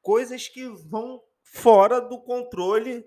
coisas 0.00 0.46
que 0.46 0.64
vão 0.68 1.20
fora 1.42 2.00
do 2.00 2.22
controle 2.22 3.04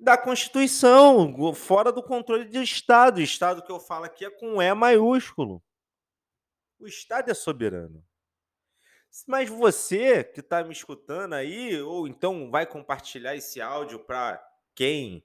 da 0.00 0.18
Constituição, 0.18 1.54
fora 1.54 1.92
do 1.92 2.02
controle 2.02 2.46
do 2.46 2.60
Estado. 2.60 3.18
O 3.18 3.22
Estado 3.22 3.64
que 3.64 3.70
eu 3.70 3.78
falo 3.78 4.06
aqui 4.06 4.24
é 4.24 4.30
com 4.30 4.60
E 4.60 4.74
maiúsculo. 4.74 5.62
O 6.76 6.88
Estado 6.88 7.30
é 7.30 7.34
soberano. 7.34 8.04
Mas 9.26 9.48
você 9.48 10.22
que 10.24 10.40
está 10.40 10.62
me 10.62 10.72
escutando 10.72 11.34
aí, 11.34 11.80
ou 11.80 12.06
então 12.06 12.50
vai 12.50 12.66
compartilhar 12.66 13.34
esse 13.34 13.60
áudio 13.60 13.98
para 13.98 14.42
quem 14.74 15.24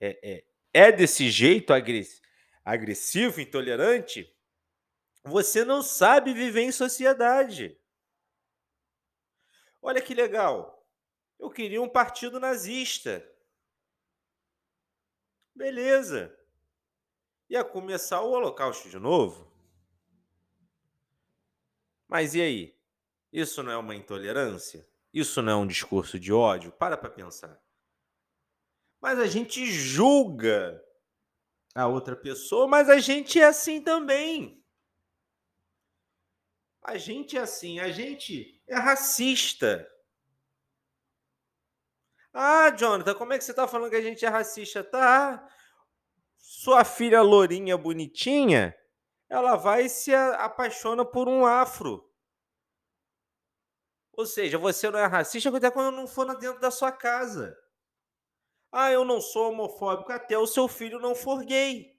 é, 0.00 0.18
é, 0.22 0.44
é 0.72 0.92
desse 0.92 1.30
jeito 1.30 1.72
agressivo, 2.64 3.40
intolerante, 3.40 4.32
você 5.24 5.64
não 5.64 5.82
sabe 5.82 6.32
viver 6.32 6.62
em 6.62 6.72
sociedade. 6.72 7.78
Olha 9.80 10.00
que 10.00 10.14
legal. 10.14 10.86
Eu 11.38 11.50
queria 11.50 11.82
um 11.82 11.88
partido 11.88 12.38
nazista. 12.38 13.28
Beleza. 15.54 16.36
Ia 17.48 17.64
começar 17.64 18.20
o 18.22 18.30
Holocausto 18.30 18.88
de 18.88 18.98
novo. 18.98 19.52
Mas 22.08 22.34
e 22.34 22.40
aí? 22.40 22.81
Isso 23.32 23.62
não 23.62 23.72
é 23.72 23.76
uma 23.76 23.94
intolerância? 23.94 24.86
Isso 25.12 25.40
não 25.40 25.52
é 25.52 25.56
um 25.56 25.66
discurso 25.66 26.18
de 26.18 26.32
ódio? 26.32 26.70
Para 26.72 26.96
para 26.96 27.10
pensar. 27.10 27.60
Mas 29.00 29.18
a 29.18 29.26
gente 29.26 29.64
julga 29.66 30.82
a 31.74 31.86
outra 31.86 32.14
pessoa, 32.14 32.68
mas 32.68 32.88
a 32.88 32.98
gente 32.98 33.40
é 33.40 33.44
assim 33.44 33.80
também. 33.80 34.62
A 36.82 36.98
gente 36.98 37.36
é 37.36 37.40
assim, 37.40 37.80
a 37.80 37.90
gente 37.90 38.60
é 38.66 38.76
racista. 38.76 39.88
Ah, 42.34 42.70
Jonathan, 42.70 43.14
como 43.14 43.32
é 43.32 43.38
que 43.38 43.44
você 43.44 43.52
está 43.52 43.68
falando 43.68 43.90
que 43.90 43.96
a 43.96 44.02
gente 44.02 44.24
é 44.24 44.28
racista? 44.28 44.82
Tá. 44.82 45.48
Sua 46.38 46.84
filha 46.84 47.22
lourinha, 47.22 47.76
bonitinha, 47.76 48.76
ela 49.28 49.56
vai 49.56 49.86
e 49.86 49.88
se 49.88 50.14
apaixona 50.14 51.04
por 51.04 51.28
um 51.28 51.46
afro. 51.46 52.11
Ou 54.12 54.26
seja, 54.26 54.58
você 54.58 54.90
não 54.90 54.98
é 54.98 55.06
racista 55.06 55.54
até 55.56 55.70
quando 55.70 55.96
não 55.96 56.06
for 56.06 56.26
dentro 56.38 56.60
da 56.60 56.70
sua 56.70 56.92
casa. 56.92 57.56
Ah, 58.70 58.90
eu 58.90 59.04
não 59.04 59.20
sou 59.20 59.50
homofóbico 59.50 60.12
até 60.12 60.36
o 60.38 60.46
seu 60.46 60.68
filho 60.68 60.98
não 60.98 61.14
for 61.14 61.44
gay. 61.44 61.92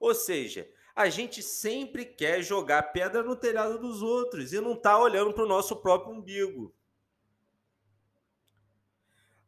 Ou 0.00 0.14
seja, 0.14 0.68
a 0.94 1.08
gente 1.08 1.42
sempre 1.42 2.04
quer 2.04 2.42
jogar 2.42 2.92
pedra 2.92 3.22
no 3.22 3.34
telhado 3.34 3.78
dos 3.78 4.02
outros 4.02 4.52
e 4.52 4.60
não 4.60 4.76
tá 4.76 4.98
olhando 4.98 5.32
para 5.32 5.44
o 5.44 5.48
nosso 5.48 5.76
próprio 5.76 6.14
umbigo. 6.14 6.74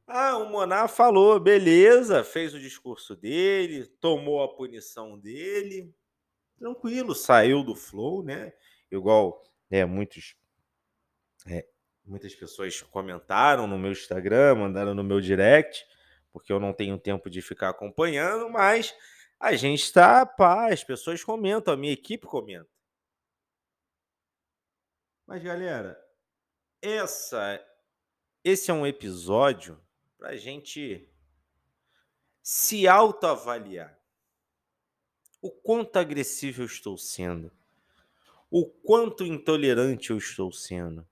Ah, 0.06 0.36
o 0.38 0.48
Monar 0.48 0.88
falou, 0.88 1.38
beleza, 1.40 2.22
fez 2.22 2.54
o 2.54 2.60
discurso 2.60 3.16
dele, 3.16 3.86
tomou 4.00 4.40
a 4.40 4.54
punição 4.54 5.18
dele, 5.18 5.92
tranquilo, 6.56 7.12
saiu 7.12 7.64
do 7.64 7.74
flow, 7.74 8.22
né? 8.22 8.52
Igual 8.90 9.42
é, 9.70 9.84
muitos, 9.84 10.36
é, 11.46 11.66
muitas 12.04 12.34
pessoas 12.34 12.80
comentaram 12.82 13.66
no 13.66 13.78
meu 13.78 13.92
Instagram, 13.92 14.54
mandaram 14.56 14.94
no 14.94 15.02
meu 15.02 15.20
direct, 15.20 15.84
porque 16.32 16.52
eu 16.52 16.60
não 16.60 16.72
tenho 16.72 16.98
tempo 16.98 17.28
de 17.28 17.42
ficar 17.42 17.70
acompanhando, 17.70 18.48
mas 18.50 18.94
a 19.38 19.54
gente 19.54 19.82
está, 19.82 20.24
pá, 20.24 20.72
as 20.72 20.84
pessoas 20.84 21.22
comentam, 21.22 21.72
a 21.74 21.76
minha 21.76 21.92
equipe 21.92 22.26
comenta. 22.26 22.68
Mas 25.26 25.42
galera, 25.42 26.00
essa, 26.80 27.60
esse 28.44 28.70
é 28.70 28.74
um 28.74 28.86
episódio 28.86 29.80
para 30.16 30.30
a 30.30 30.36
gente 30.36 31.10
se 32.42 32.86
autoavaliar. 32.86 33.98
O 35.42 35.50
quanto 35.50 35.96
agressivo 35.96 36.62
eu 36.62 36.66
estou 36.66 36.96
sendo. 36.96 37.55
O 38.50 38.66
quanto 38.66 39.24
intolerante 39.24 40.10
eu 40.10 40.18
estou 40.18 40.52
sendo. 40.52 41.06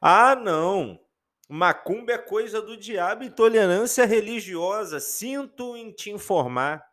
Ah, 0.00 0.34
não. 0.34 0.98
Macumba 1.48 2.12
é 2.12 2.18
coisa 2.18 2.60
do 2.60 2.76
diabo, 2.76 3.24
intolerância 3.24 4.04
religiosa. 4.04 5.00
Sinto 5.00 5.76
em 5.76 5.90
te 5.92 6.10
informar. 6.10 6.84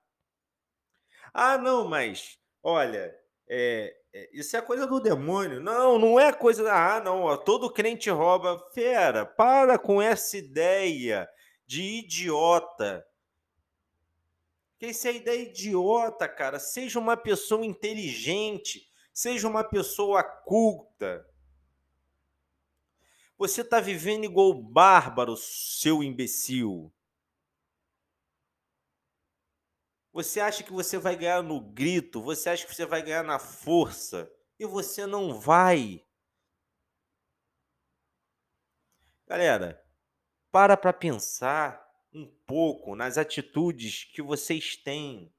Ah, 1.33 1.57
não, 1.57 1.87
mas 1.87 2.39
olha, 2.63 3.13
é, 3.49 3.93
é, 4.13 4.29
isso 4.31 4.55
é 4.55 4.61
coisa 4.61 4.87
do 4.87 5.01
demônio. 5.01 5.59
Não, 5.59 5.99
não 5.99 6.19
é 6.19 6.31
coisa 6.31 6.63
da. 6.63 6.95
Ah, 6.95 7.01
não, 7.01 7.23
ó, 7.23 7.35
todo 7.35 7.69
crente 7.71 8.09
rouba. 8.09 8.57
Fera, 8.73 9.25
para 9.25 9.77
com 9.77 10.01
essa 10.01 10.37
ideia 10.37 11.27
de 11.67 11.81
idiota. 11.99 13.05
Que 14.85 14.91
isso 14.91 15.07
é 15.07 15.15
ideia 15.15 15.41
idiota, 15.41 16.29
cara. 16.29 16.59
Seja 16.59 16.99
uma 16.99 17.17
pessoa 17.17 17.65
inteligente, 17.65 18.87
seja 19.11 19.47
uma 19.47 19.63
pessoa 19.63 20.23
culta. 20.23 21.27
Você 23.35 23.61
está 23.61 23.79
vivendo 23.79 24.25
igual 24.25 24.53
bárbaro, 24.53 25.35
seu 25.35 26.03
imbecil. 26.03 26.93
Você 30.13 30.39
acha 30.39 30.63
que 30.63 30.71
você 30.71 30.99
vai 30.99 31.15
ganhar 31.15 31.41
no 31.41 31.59
grito, 31.59 32.21
você 32.21 32.51
acha 32.51 32.67
que 32.67 32.75
você 32.75 32.85
vai 32.85 33.01
ganhar 33.01 33.23
na 33.23 33.39
força, 33.39 34.31
e 34.59 34.67
você 34.67 35.07
não 35.07 35.39
vai. 35.39 36.05
Galera, 39.25 39.83
para 40.51 40.77
para 40.77 40.93
pensar 40.93 41.84
um 42.15 42.25
pouco 42.47 42.95
nas 42.95 43.17
atitudes 43.17 44.05
que 44.05 44.21
vocês 44.21 44.75
têm. 44.75 45.31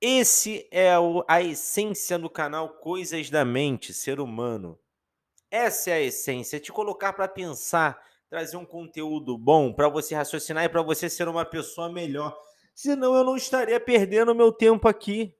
Esse 0.00 0.66
é 0.70 0.90
a 1.28 1.42
essência 1.42 2.18
do 2.18 2.30
canal 2.30 2.78
Coisas 2.78 3.30
da 3.30 3.44
Mente, 3.44 3.92
ser 3.92 4.18
humano. 4.18 4.78
Essa 5.50 5.90
é 5.90 5.92
a 5.94 6.00
essência, 6.00 6.58
te 6.58 6.72
colocar 6.72 7.12
para 7.12 7.28
pensar, 7.28 8.02
trazer 8.28 8.56
um 8.56 8.66
conteúdo 8.66 9.38
bom 9.38 9.72
para 9.72 9.88
você 9.88 10.14
raciocinar 10.14 10.64
e 10.64 10.68
para 10.68 10.82
você 10.82 11.08
ser 11.08 11.28
uma 11.28 11.44
pessoa 11.44 11.90
melhor 11.90 12.36
senão 12.78 13.12
eu 13.12 13.24
não 13.24 13.36
estaria 13.36 13.80
perdendo 13.80 14.32
meu 14.36 14.52
tempo 14.52 14.86
aqui. 14.86 15.36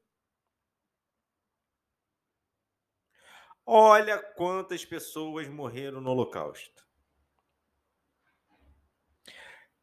Olha 3.64 4.18
quantas 4.35 4.85
pessoas 4.85 5.47
morreram 5.47 6.00
no 6.00 6.11
Holocausto. 6.11 6.88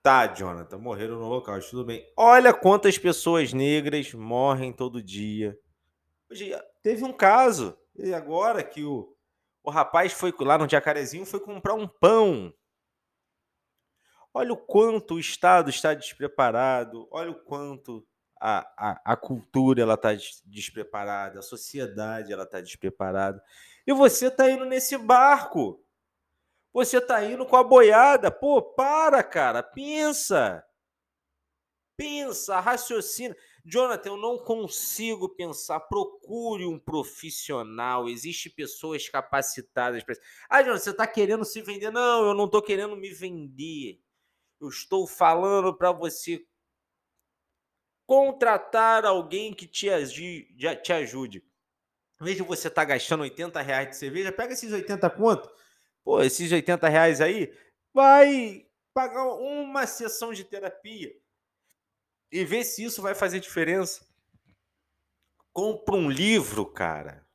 Tá, 0.06 0.28
Jonathan, 0.28 0.78
morreram 0.78 1.16
no 1.16 1.26
Holocausto, 1.26 1.72
tudo 1.72 1.86
bem. 1.86 2.08
Olha 2.16 2.54
quantas 2.54 2.96
pessoas 2.96 3.52
negras 3.52 4.14
morrem 4.14 4.72
todo 4.72 5.02
dia. 5.02 5.58
Hoje, 6.30 6.56
teve 6.84 7.04
um 7.04 7.12
caso, 7.12 7.76
e 7.98 8.14
agora 8.14 8.64
que 8.64 8.84
o, 8.84 9.18
o 9.64 9.72
rapaz 9.72 10.14
foi 10.14 10.32
lá 10.42 10.60
no 10.60 10.70
Jacarezinho, 10.70 11.26
foi 11.26 11.40
comprar 11.40 11.74
um 11.74 11.88
pão 11.88 12.54
Olha 14.32 14.54
o 14.54 14.58
quanto 14.58 15.16
o 15.16 15.20
Estado 15.20 15.72
está 15.72 15.96
despreparado, 15.96 17.08
olha 17.10 17.32
o 17.32 17.44
quanto 17.44 18.06
a, 18.40 18.68
a, 18.78 19.14
a 19.14 19.16
cultura 19.16 19.82
ela 19.82 19.94
está 19.94 20.10
despreparada, 20.46 21.40
a 21.40 21.42
sociedade 21.42 22.32
ela 22.32 22.44
está 22.44 22.62
despreparada. 22.62 23.42
E 23.88 23.94
você 23.94 24.28
está 24.28 24.52
indo 24.52 24.66
nesse 24.66 24.98
barco. 25.00 25.84
Você 26.76 26.98
está 26.98 27.24
indo 27.24 27.46
com 27.46 27.56
a 27.56 27.64
boiada. 27.64 28.30
Pô, 28.30 28.62
para, 28.62 29.24
cara, 29.24 29.64
pensa. 29.64 30.62
Pensa, 31.96 32.60
raciocina. 32.60 33.34
Jonathan, 33.64 34.10
eu 34.10 34.18
não 34.18 34.38
consigo 34.38 35.30
pensar. 35.30 35.80
Procure 35.80 36.66
um 36.66 36.78
profissional. 36.78 38.10
Existem 38.10 38.52
pessoas 38.52 39.08
capacitadas 39.08 40.04
para 40.04 40.12
isso. 40.12 40.22
Ah, 40.50 40.62
Jonathan, 40.62 40.84
você 40.84 40.90
está 40.90 41.08
querendo 41.08 41.46
se 41.46 41.62
vender? 41.62 41.92
Não, 41.92 42.26
eu 42.26 42.34
não 42.34 42.44
estou 42.44 42.62
querendo 42.62 42.98
me 42.98 43.10
vender. 43.10 44.02
Eu 44.60 44.68
estou 44.68 45.08
falando 45.08 45.74
para 45.74 45.94
você 45.94 46.46
contratar 48.06 49.06
alguém 49.06 49.54
que 49.54 49.66
te, 49.66 49.88
te 50.84 50.92
ajude. 50.92 51.42
De 52.20 52.44
você 52.44 52.68
estar 52.68 52.82
tá 52.82 52.86
gastando 52.86 53.22
80 53.22 53.62
reais 53.62 53.92
de 53.92 53.96
cerveja, 53.96 54.30
pega 54.34 54.52
esses 54.52 54.74
80 54.74 55.10
quanto? 55.12 55.50
Pô, 56.06 56.22
esses 56.22 56.52
80 56.52 56.88
reais 56.88 57.20
aí, 57.20 57.52
vai 57.92 58.68
pagar 58.94 59.26
uma 59.34 59.88
sessão 59.88 60.32
de 60.32 60.44
terapia 60.44 61.12
e 62.32 62.46
ver 62.46 62.64
se 62.64 62.84
isso 62.84 63.02
vai 63.02 63.16
fazer 63.16 63.40
diferença. 63.40 64.08
Compra 65.52 65.96
um 65.96 66.10
livro, 66.10 66.64
cara. 66.64 67.28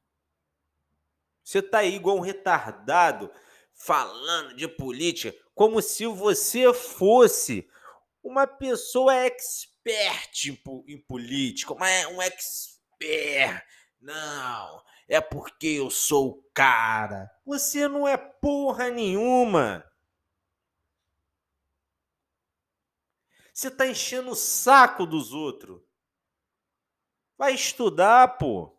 Você 1.44 1.60
tá 1.60 1.78
aí 1.78 1.96
igual 1.96 2.16
um 2.16 2.20
retardado 2.20 3.28
falando 3.74 4.54
de 4.54 4.68
política 4.68 5.36
como 5.52 5.82
se 5.82 6.06
você 6.06 6.72
fosse 6.72 7.68
uma 8.22 8.46
pessoa 8.46 9.14
expert 9.16 10.46
em, 10.86 10.96
política, 10.96 11.74
um 11.74 12.22
expert. 12.22 13.66
Não, 14.00 14.82
é 15.10 15.20
porque 15.20 15.66
eu 15.66 15.90
sou 15.90 16.28
o 16.28 16.42
cara. 16.54 17.30
Você 17.44 17.86
não 17.88 18.06
é 18.06 18.16
porra 18.16 18.88
nenhuma. 18.88 19.84
Você 23.52 23.70
tá 23.70 23.86
enchendo 23.86 24.30
o 24.30 24.36
saco 24.36 25.04
dos 25.04 25.34
outros. 25.34 25.82
Vai 27.36 27.52
estudar, 27.54 28.38
pô. 28.38 28.74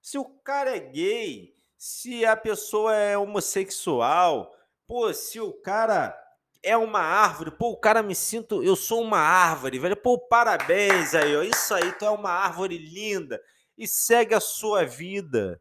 Se 0.00 0.18
o 0.18 0.24
cara 0.24 0.76
é 0.76 0.80
gay, 0.80 1.56
se 1.76 2.24
a 2.24 2.36
pessoa 2.36 2.94
é 2.94 3.16
homossexual, 3.16 4.52
Pô, 4.92 5.10
se 5.14 5.40
o 5.40 5.54
cara 5.54 6.14
é 6.62 6.76
uma 6.76 7.00
árvore, 7.00 7.50
pô, 7.50 7.70
o 7.70 7.76
cara 7.78 8.02
me 8.02 8.14
sinto, 8.14 8.62
eu 8.62 8.76
sou 8.76 9.00
uma 9.00 9.18
árvore, 9.18 9.78
velho. 9.78 9.96
Pô, 9.96 10.18
parabéns 10.18 11.14
aí, 11.14 11.34
ó. 11.34 11.42
Isso 11.42 11.74
aí, 11.74 11.92
tu 11.92 12.04
é 12.04 12.10
uma 12.10 12.28
árvore 12.28 12.76
linda 12.76 13.42
e 13.82 13.88
segue 13.88 14.32
a 14.32 14.40
sua 14.40 14.84
vida. 14.84 15.60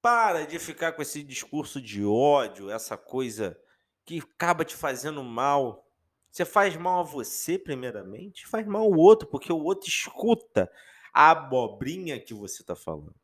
Para 0.00 0.46
de 0.46 0.56
ficar 0.60 0.92
com 0.92 1.02
esse 1.02 1.20
discurso 1.24 1.80
de 1.80 2.04
ódio, 2.04 2.70
essa 2.70 2.96
coisa 2.96 3.60
que 4.04 4.20
acaba 4.20 4.64
te 4.64 4.76
fazendo 4.76 5.24
mal. 5.24 5.84
Você 6.30 6.44
faz 6.44 6.76
mal 6.76 7.00
a 7.00 7.02
você, 7.02 7.58
primeiramente, 7.58 8.46
faz 8.46 8.64
mal 8.68 8.82
ao 8.82 8.92
outro, 8.92 9.26
porque 9.26 9.52
o 9.52 9.64
outro 9.64 9.88
escuta 9.88 10.70
a 11.12 11.32
abobrinha 11.32 12.20
que 12.20 12.32
você 12.32 12.62
está 12.62 12.76
falando. 12.76 13.16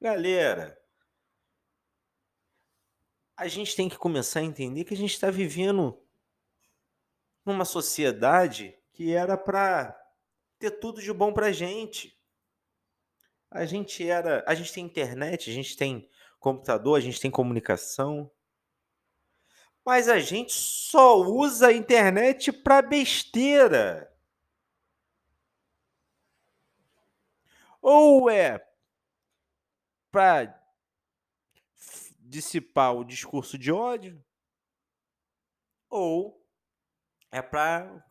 Galera, 0.00 0.80
a 3.36 3.46
gente 3.46 3.76
tem 3.76 3.90
que 3.90 3.98
começar 3.98 4.40
a 4.40 4.44
entender 4.44 4.84
que 4.84 4.94
a 4.94 4.96
gente 4.96 5.12
está 5.12 5.30
vivendo 5.30 6.02
numa 7.44 7.66
sociedade 7.66 8.74
que 8.92 9.12
era 9.12 9.36
para 9.36 9.98
ter 10.58 10.70
tudo 10.72 11.00
de 11.00 11.12
bom 11.12 11.32
para 11.32 11.52
gente. 11.52 12.18
A 13.50 13.64
gente 13.64 14.08
era, 14.08 14.44
a 14.46 14.54
gente 14.54 14.72
tem 14.72 14.84
internet, 14.84 15.50
a 15.50 15.52
gente 15.52 15.76
tem 15.76 16.08
computador, 16.38 16.98
a 16.98 17.00
gente 17.00 17.20
tem 17.20 17.30
comunicação, 17.30 18.30
mas 19.84 20.08
a 20.08 20.18
gente 20.18 20.52
só 20.52 21.20
usa 21.20 21.68
a 21.68 21.72
internet 21.72 22.52
para 22.52 22.82
besteira. 22.82 24.08
Ou 27.80 28.30
é 28.30 28.64
para 30.10 30.60
dissipar 32.20 32.94
o 32.94 33.04
discurso 33.04 33.58
de 33.58 33.72
ódio, 33.72 34.24
ou 35.90 36.46
é 37.30 37.42
para 37.42 38.04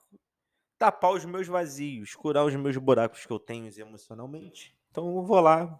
tapar 0.81 1.11
os 1.11 1.23
meus 1.25 1.47
vazios, 1.47 2.15
curar 2.15 2.43
os 2.43 2.55
meus 2.55 2.75
buracos 2.75 3.23
que 3.23 3.31
eu 3.31 3.37
tenho 3.37 3.71
emocionalmente. 3.79 4.75
Então 4.89 5.15
eu 5.15 5.21
vou 5.21 5.39
lá 5.39 5.79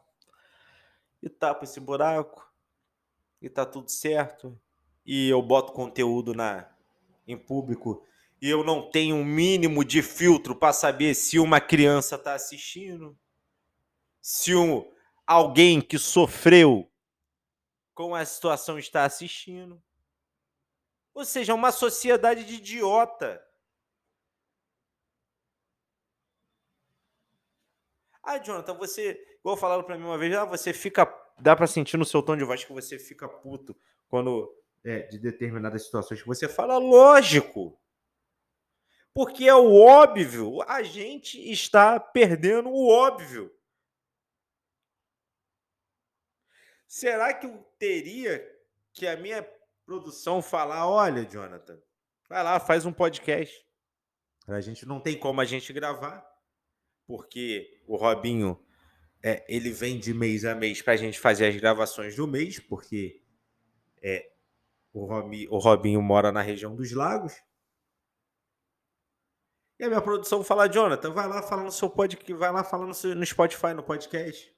e 1.24 1.28
tapo 1.28 1.64
esse 1.64 1.80
buraco 1.80 2.48
e 3.42 3.50
tá 3.50 3.66
tudo 3.66 3.90
certo. 3.90 4.56
E 5.04 5.28
eu 5.28 5.42
boto 5.42 5.74
conteúdo 5.74 6.36
na 6.36 6.70
em 7.28 7.36
público 7.36 8.06
e 8.40 8.48
eu 8.48 8.64
não 8.64 8.92
tenho 8.92 9.16
um 9.16 9.26
mínimo 9.26 9.84
de 9.84 10.04
filtro 10.04 10.56
para 10.56 10.72
saber 10.72 11.16
se 11.16 11.40
uma 11.40 11.60
criança 11.60 12.14
está 12.14 12.36
assistindo, 12.36 13.18
se 14.22 14.54
um, 14.54 14.88
alguém 15.26 15.82
que 15.82 15.98
sofreu 15.98 16.88
com 17.96 18.14
a 18.14 18.24
situação 18.24 18.78
está 18.78 19.04
assistindo. 19.04 19.82
Ou 21.12 21.26
seja, 21.26 21.56
uma 21.56 21.72
sociedade 21.72 22.44
de 22.44 22.54
idiota. 22.54 23.44
Ah, 28.24 28.38
Jonathan, 28.38 28.74
você, 28.76 29.20
igual 29.40 29.58
falaram 29.58 29.84
para 29.84 29.98
mim 29.98 30.04
uma 30.04 30.18
vez, 30.18 30.34
ah, 30.36 30.46
você 30.46 30.74
fica, 30.74 31.06
dá 31.40 31.56
para 31.56 31.68
sentir 31.68 31.98
no 31.98 32.06
seu 32.06 32.22
tom 32.22 32.38
de 32.38 32.44
voz 32.44 32.64
que 32.64 32.74
você 32.74 33.00
fica 33.00 33.28
puto 33.28 33.76
quando 34.08 34.54
é, 34.84 35.02
de 35.04 35.18
determinadas 35.18 35.86
situações 35.86 36.22
que 36.22 36.28
você 36.28 36.48
fala, 36.48 36.78
lógico. 36.78 37.80
Porque 39.14 39.46
é 39.48 39.56
o 39.56 39.76
óbvio, 39.76 40.62
a 40.64 40.84
gente 40.84 41.38
está 41.52 42.00
perdendo 42.00 42.70
o 42.70 42.88
óbvio. 42.90 43.54
Será 46.88 47.34
que 47.34 47.46
eu 47.46 47.58
teria 47.78 48.46
que 48.94 49.08
a 49.08 49.18
minha 49.18 49.44
produção 49.86 50.42
falar, 50.42 50.88
olha, 50.88 51.26
Jonathan, 51.26 51.82
vai 52.30 52.44
lá, 52.44 52.60
faz 52.60 52.86
um 52.86 52.94
podcast. 52.94 53.66
A 54.48 54.62
gente 54.62 54.86
não 54.86 55.00
tem 55.00 55.18
como 55.18 55.42
a 55.42 55.46
gente 55.46 55.72
gravar, 55.74 56.26
porque 57.06 57.82
o 57.88 57.96
Robinho 57.96 58.60
é, 59.24 59.46
ele 59.48 59.72
vem 59.72 60.00
de 60.00 60.14
mês 60.14 60.46
a 60.46 60.56
mês 60.56 60.82
para 60.82 60.94
a 60.94 60.98
gente 60.98 61.20
fazer 61.20 61.48
as 61.48 61.56
gravações 61.56 62.16
do 62.16 62.28
mês, 62.28 62.60
porque 62.60 63.22
é, 64.02 64.32
o, 64.92 65.06
Robi, 65.06 65.48
o 65.50 65.58
Robinho 65.58 66.02
mora 66.02 66.32
na 66.32 66.42
região 66.42 66.76
dos 66.76 66.92
lagos. 66.92 67.34
E 69.80 69.84
a 69.84 69.88
minha 69.88 70.02
produção 70.02 70.44
fala, 70.44 70.68
Jonathan, 70.68 71.12
vai 71.12 71.28
lá 71.28 71.42
falar 71.42 71.64
no 71.64 71.72
seu 71.72 71.90
podcast, 71.90 72.34
vai 72.34 72.52
lá 72.52 72.64
falar 72.64 72.86
no, 72.86 73.26
Spotify, 73.26 73.74
no 73.76 73.84
podcast 73.84 74.56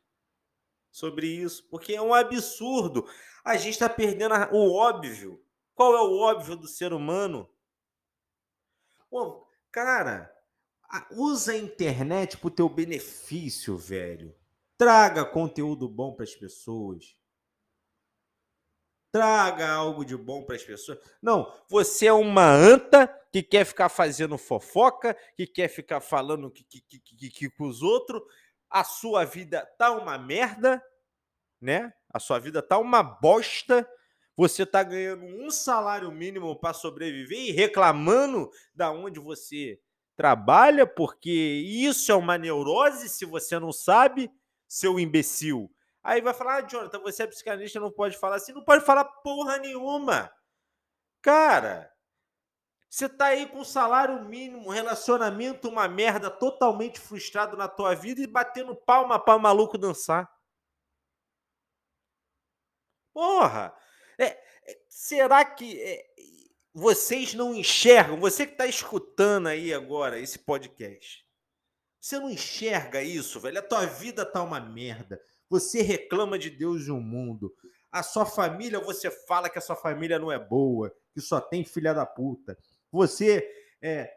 sobre 0.92 1.28
isso, 1.28 1.68
porque 1.70 1.94
é 1.94 2.02
um 2.02 2.14
absurdo. 2.14 3.08
A 3.44 3.56
gente 3.58 3.74
está 3.74 3.90
perdendo 3.90 4.36
o 4.52 4.74
óbvio. 4.74 5.44
Qual 5.74 5.96
é 5.96 6.02
o 6.02 6.20
óbvio 6.20 6.56
do 6.56 6.68
ser 6.68 6.94
humano? 6.94 7.50
Bom, 9.10 9.48
cara, 9.72 10.33
usa 11.12 11.54
a 11.54 11.58
internet 11.58 12.38
para 12.38 12.48
o 12.48 12.52
teu 12.52 12.70
benefício, 12.70 13.78
velho. 13.78 14.36
Traga 14.78 15.26
conteúdo 15.26 15.88
bom 15.88 16.14
para 16.14 16.24
as 16.24 16.36
pessoas. 16.36 17.16
Traga 19.12 19.70
algo 19.72 20.04
de 20.04 20.18
bom 20.18 20.44
para 20.44 20.56
as 20.56 20.64
pessoas. 20.64 20.98
Não, 21.22 21.54
você 21.70 22.08
é 22.08 22.14
uma 22.14 22.50
anta 22.50 23.08
que 23.32 23.44
quer 23.44 23.66
ficar 23.66 23.90
fazendo 23.90 24.38
fofoca, 24.38 25.16
que 25.36 25.46
quer 25.46 25.68
ficar 25.68 26.02
falando 26.02 26.50
que, 26.52 26.64
que, 26.64 26.82
que, 26.82 27.30
que 27.30 27.50
com 27.52 27.68
os 27.68 27.82
outros 27.82 28.22
a 28.70 28.84
sua 28.84 29.24
vida 29.24 29.64
tá 29.78 29.92
uma 29.92 30.18
merda, 30.18 30.84
né? 31.62 31.94
A 32.12 32.20
sua 32.20 32.40
vida 32.40 32.62
tá 32.62 32.80
uma 32.80 33.04
bosta. 33.04 33.88
Você 34.36 34.66
tá 34.66 34.82
ganhando 34.82 35.24
um 35.24 35.52
salário 35.52 36.12
mínimo 36.12 36.60
para 36.60 36.74
sobreviver 36.74 37.38
e 37.38 37.52
reclamando 37.52 38.50
da 38.74 38.92
onde 38.92 39.20
você 39.20 39.80
trabalha, 40.16 40.86
porque 40.86 41.32
isso 41.32 42.12
é 42.12 42.16
uma 42.16 42.38
neurose, 42.38 43.10
se 43.10 43.26
você 43.26 43.60
não 43.60 43.72
sabe, 43.72 44.32
seu 44.68 45.00
imbecil. 45.00 45.70
Aí 46.04 46.22
vai 46.22 46.34
falar, 46.34 46.58
ah, 46.58 46.62
Jonathan, 46.62 47.00
você 47.00 47.24
é 47.24 47.28
psicanalista, 47.28 47.80
não 47.80 47.92
pode 47.92 48.18
falar 48.18 48.36
assim. 48.36 48.52
Não 48.52 48.64
pode 48.64 48.84
falar 48.86 49.06
porra 49.06 49.58
nenhuma. 49.58 50.32
Cara, 51.22 51.90
você 52.90 53.08
tá 53.10 53.28
aí 53.28 53.48
com 53.48 53.64
salário 53.64 54.24
mínimo, 54.26 54.70
relacionamento 54.70 55.70
uma 55.70 55.88
merda, 55.88 56.30
totalmente 56.30 57.00
frustrado 57.00 57.56
na 57.58 57.68
tua 57.68 57.96
vida 57.96 58.22
e 58.22 58.28
batendo 58.28 58.76
palma 58.76 59.18
para 59.18 59.40
maluco 59.40 59.78
dançar. 59.78 60.30
Porra! 63.14 63.74
É, 64.18 64.26
é, 64.26 64.80
será 64.90 65.44
que 65.46 65.82
é, 65.82 66.06
vocês 66.74 67.34
não 67.34 67.54
enxergam? 67.54 68.20
Você 68.20 68.46
que 68.46 68.54
está 68.54 68.66
escutando 68.66 69.48
aí 69.48 69.74
agora 69.74 70.20
esse 70.20 70.40
podcast, 70.40 71.24
você 72.02 72.20
não 72.20 72.30
enxerga 72.30 73.02
isso, 73.02 73.40
velho? 73.40 73.60
A 73.60 73.62
tua 73.62 73.86
vida 73.86 74.26
tá 74.26 74.42
uma 74.42 74.60
merda. 74.60 75.22
Você 75.50 75.82
reclama 75.82 76.38
de 76.38 76.50
Deus 76.50 76.88
e 76.88 76.92
o 76.92 77.00
mundo. 77.00 77.54
A 77.92 78.02
sua 78.02 78.26
família, 78.26 78.80
você 78.80 79.12
fala 79.12 79.50
que 79.50 79.60
a 79.60 79.62
sua 79.62 79.76
família 79.76 80.18
não 80.18 80.32
é 80.32 80.40
boa, 80.40 80.92
que 81.14 81.22
só 81.22 81.40
tem 81.40 81.64
filha 81.64 81.94
da 81.94 82.06
puta 82.06 82.58
você 82.94 83.44
é, 83.82 84.14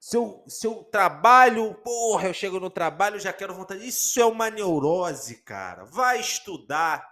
seu, 0.00 0.44
seu 0.48 0.82
trabalho, 0.82 1.74
porra, 1.76 2.26
eu 2.26 2.34
chego 2.34 2.58
no 2.58 2.68
trabalho, 2.68 3.20
já 3.20 3.32
quero 3.32 3.54
vontade. 3.54 3.86
Isso 3.86 4.20
é 4.20 4.24
uma 4.24 4.50
neurose, 4.50 5.44
cara. 5.44 5.84
Vai 5.84 6.18
estudar, 6.18 7.08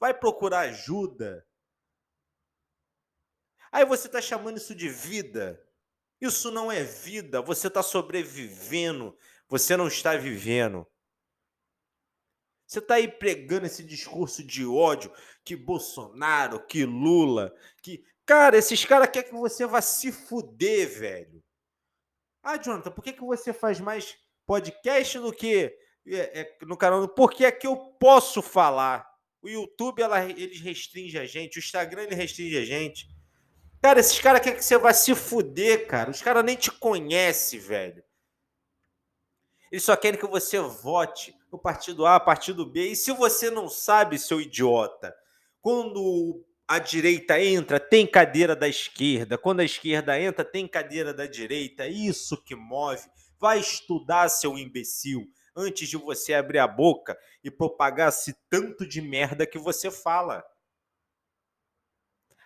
vai 0.00 0.12
procurar 0.12 0.62
ajuda. 0.62 1.46
Aí 3.72 3.84
você 3.84 4.06
está 4.06 4.20
chamando 4.20 4.58
isso 4.58 4.74
de 4.74 4.88
vida. 4.88 5.60
Isso 6.20 6.52
não 6.52 6.70
é 6.70 6.84
vida. 6.84 7.42
Você 7.42 7.66
está 7.66 7.82
sobrevivendo. 7.82 9.16
Você 9.48 9.76
não 9.76 9.88
está 9.88 10.16
vivendo. 10.16 10.86
Você 12.66 12.78
está 12.78 12.94
aí 12.94 13.08
pregando 13.08 13.66
esse 13.66 13.82
discurso 13.82 14.44
de 14.44 14.64
ódio 14.64 15.12
que 15.44 15.56
Bolsonaro, 15.56 16.64
que 16.64 16.84
Lula, 16.84 17.52
que 17.82 18.04
Cara, 18.24 18.56
esses 18.56 18.84
caras 18.84 19.10
querem 19.10 19.30
que 19.30 19.34
você 19.34 19.66
vá 19.66 19.82
se 19.82 20.12
fuder, 20.12 20.88
velho. 20.88 21.42
Ah, 22.42 22.56
Jonathan, 22.56 22.90
por 22.90 23.02
que, 23.02 23.12
que 23.12 23.20
você 23.20 23.52
faz 23.52 23.80
mais 23.80 24.16
podcast 24.46 25.18
do 25.18 25.32
que 25.32 25.76
é, 26.06 26.40
é, 26.40 26.58
no 26.62 26.76
canal? 26.76 27.08
Porque 27.08 27.44
é 27.44 27.52
que 27.52 27.66
eu 27.66 27.76
posso 27.76 28.40
falar. 28.40 29.06
O 29.42 29.48
YouTube, 29.48 30.00
ela, 30.00 30.24
eles 30.24 30.60
restringe 30.60 31.18
a 31.18 31.26
gente. 31.26 31.56
O 31.56 31.60
Instagram, 31.60 32.04
ele 32.04 32.14
restringe 32.14 32.56
a 32.56 32.64
gente. 32.64 33.08
Cara, 33.82 33.98
esses 33.98 34.20
caras 34.20 34.40
querem 34.40 34.56
que 34.56 34.64
você 34.64 34.78
vá 34.78 34.92
se 34.92 35.12
fuder, 35.12 35.88
cara. 35.88 36.08
Os 36.08 36.22
caras 36.22 36.44
nem 36.44 36.54
te 36.54 36.70
conhecem, 36.70 37.58
velho. 37.58 38.04
Eles 39.72 39.82
só 39.82 39.96
querem 39.96 40.20
que 40.20 40.26
você 40.26 40.60
vote 40.60 41.34
no 41.50 41.58
partido 41.58 42.06
A, 42.06 42.20
partido 42.20 42.64
B. 42.64 42.90
E 42.90 42.96
se 42.96 43.10
você 43.10 43.50
não 43.50 43.68
sabe, 43.68 44.20
seu 44.20 44.40
idiota, 44.40 45.12
quando 45.60 46.44
a 46.68 46.78
direita 46.78 47.40
entra, 47.40 47.80
tem 47.80 48.06
cadeira 48.06 48.54
da 48.54 48.68
esquerda. 48.68 49.36
Quando 49.36 49.58
a 49.58 49.64
esquerda 49.64 50.18
entra, 50.20 50.44
tem 50.44 50.68
cadeira 50.68 51.12
da 51.12 51.26
direita. 51.26 51.88
Isso 51.88 52.40
que 52.40 52.54
move. 52.54 53.02
Vai 53.36 53.58
estudar, 53.58 54.28
seu 54.28 54.56
imbecil, 54.56 55.26
antes 55.56 55.88
de 55.88 55.96
você 55.96 56.34
abrir 56.34 56.60
a 56.60 56.68
boca 56.68 57.18
e 57.42 57.50
propagar 57.50 58.10
esse 58.10 58.32
tanto 58.48 58.86
de 58.86 59.02
merda 59.02 59.44
que 59.44 59.58
você 59.58 59.90
fala. 59.90 60.44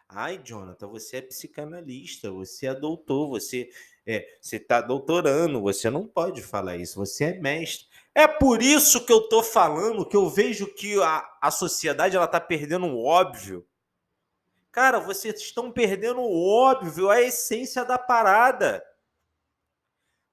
Ai, 0.09 0.38
Jonathan, 0.38 0.87
você 0.87 1.16
é 1.16 1.23
psicanalista, 1.23 2.31
você 2.31 2.66
é 2.66 2.75
doutor, 2.75 3.29
você 3.29 3.69
é, 4.07 4.38
você 4.40 4.57
está 4.57 4.81
doutorando, 4.81 5.61
você 5.61 5.90
não 5.90 6.07
pode 6.07 6.40
falar 6.40 6.77
isso, 6.77 6.95
você 6.95 7.25
é 7.25 7.38
mestre. 7.40 7.88
É 8.14 8.29
por 8.29 8.62
isso 8.62 9.05
que 9.05 9.12
eu 9.12 9.19
estou 9.19 9.42
falando 9.42 10.07
que 10.07 10.16
eu 10.16 10.31
vejo 10.31 10.73
que 10.73 11.03
a, 11.03 11.38
a 11.42 11.51
sociedade 11.51 12.14
ela 12.14 12.27
está 12.27 12.40
perdendo 12.40 12.87
o 12.87 13.05
óbvio. 13.05 13.66
Cara, 14.71 15.01
vocês 15.01 15.40
estão 15.40 15.73
perdendo 15.73 16.21
o 16.21 16.49
óbvio, 16.49 17.11
a 17.11 17.21
essência 17.21 17.85
da 17.85 17.99
parada. 17.99 18.85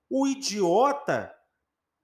O 0.08 0.28
idiota 0.28 1.34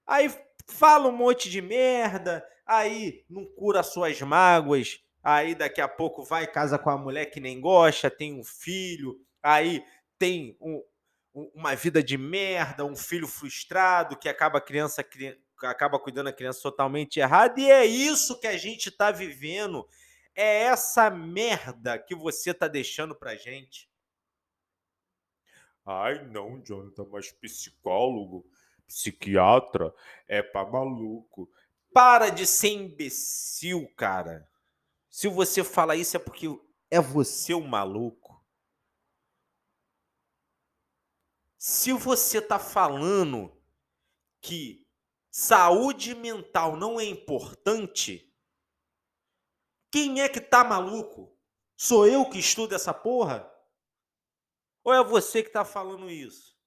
aí 0.08 0.34
fala 0.66 1.08
um 1.08 1.16
monte 1.16 1.50
de 1.50 1.62
merda, 1.62 2.44
aí 2.66 3.24
não 3.30 3.46
cura 3.46 3.84
suas 3.84 4.20
mágoas, 4.22 5.04
aí 5.24 5.56
daqui 5.56 5.82
a 5.82 5.88
pouco 5.88 6.24
vai 6.24 6.48
casa 6.48 6.78
com 6.78 6.90
a 6.90 6.98
mulher 6.98 7.28
que 7.28 7.40
nem 7.40 7.60
gosta, 7.60 8.10
tem 8.10 8.40
um 8.40 8.44
filho, 8.44 9.20
aí 9.42 9.84
tem 10.18 10.58
um, 10.60 10.84
uma 11.54 11.76
vida 11.76 12.02
de 12.02 12.18
merda, 12.18 12.86
um 12.86 12.96
filho 12.96 13.28
frustrado 13.28 14.18
que 14.18 14.30
acaba 14.30 14.58
a 14.58 14.62
criança 14.62 15.04
acaba 15.62 16.00
cuidando 16.00 16.26
da 16.26 16.34
criança 16.34 16.62
totalmente 16.62 17.20
errado 17.20 17.60
e 17.60 17.70
é 17.70 17.86
isso 17.86 18.40
que 18.40 18.48
a 18.48 18.58
gente 18.58 18.90
está 18.90 19.12
vivendo. 19.12 19.88
É 20.36 20.64
essa 20.64 21.10
merda 21.10 22.00
que 22.00 22.16
você 22.16 22.54
tá 22.54 22.68
deixando 22.68 23.14
pra 23.14 23.36
gente. 23.36 23.90
Ai, 25.86 26.24
não, 26.28 26.62
Jonathan, 26.62 27.06
mas 27.12 27.32
psicólogo, 27.32 28.46
psiquiatra 28.88 29.94
é 30.28 30.42
pra 30.42 30.66
maluco. 30.66 31.52
Para 31.92 32.30
de 32.30 32.46
ser 32.46 32.70
imbecil, 32.70 33.92
cara. 33.98 34.49
Se 35.10 35.28
você 35.28 35.64
fala 35.64 35.96
isso 35.96 36.16
é 36.16 36.20
porque 36.20 36.48
é 36.90 37.02
você 37.02 37.54
o 37.54 37.62
maluco. 37.62 38.46
Se 41.58 41.92
você 41.92 42.42
tá 42.42 42.58
falando 42.58 43.52
que 44.40 44.88
saúde 45.30 46.16
mental 46.16 46.78
não 46.78 47.00
é 47.00 47.04
importante, 47.04 48.34
quem 49.92 50.22
é 50.22 50.30
que 50.30 50.40
tá 50.40 50.64
maluco? 50.64 51.38
Sou 51.76 52.08
eu 52.08 52.30
que 52.30 52.40
estudo 52.40 52.76
essa 52.76 52.94
porra? 52.94 53.50
Ou 54.84 54.94
é 54.94 55.04
você 55.04 55.44
que 55.44 55.50
tá 55.50 55.66
falando 55.66 56.10
isso? 56.10 56.58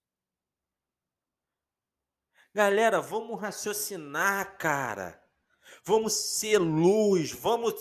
Galera, 2.54 3.00
vamos 3.00 3.40
raciocinar, 3.40 4.58
cara. 4.58 5.22
Vamos 5.84 6.12
ser 6.12 6.58
luz, 6.58 7.32
vamos 7.32 7.74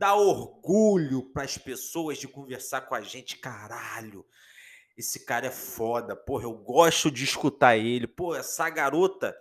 dar 0.00 0.14
orgulho 0.14 1.30
para 1.30 1.42
as 1.42 1.58
pessoas 1.58 2.16
de 2.16 2.26
conversar 2.26 2.80
com 2.80 2.94
a 2.94 3.02
gente, 3.02 3.36
caralho. 3.36 4.24
Esse 4.96 5.26
cara 5.26 5.48
é 5.48 5.50
foda, 5.50 6.16
porra, 6.16 6.44
eu 6.44 6.54
gosto 6.54 7.10
de 7.10 7.22
escutar 7.22 7.76
ele. 7.76 8.06
Pô, 8.06 8.34
essa 8.34 8.70
garota, 8.70 9.36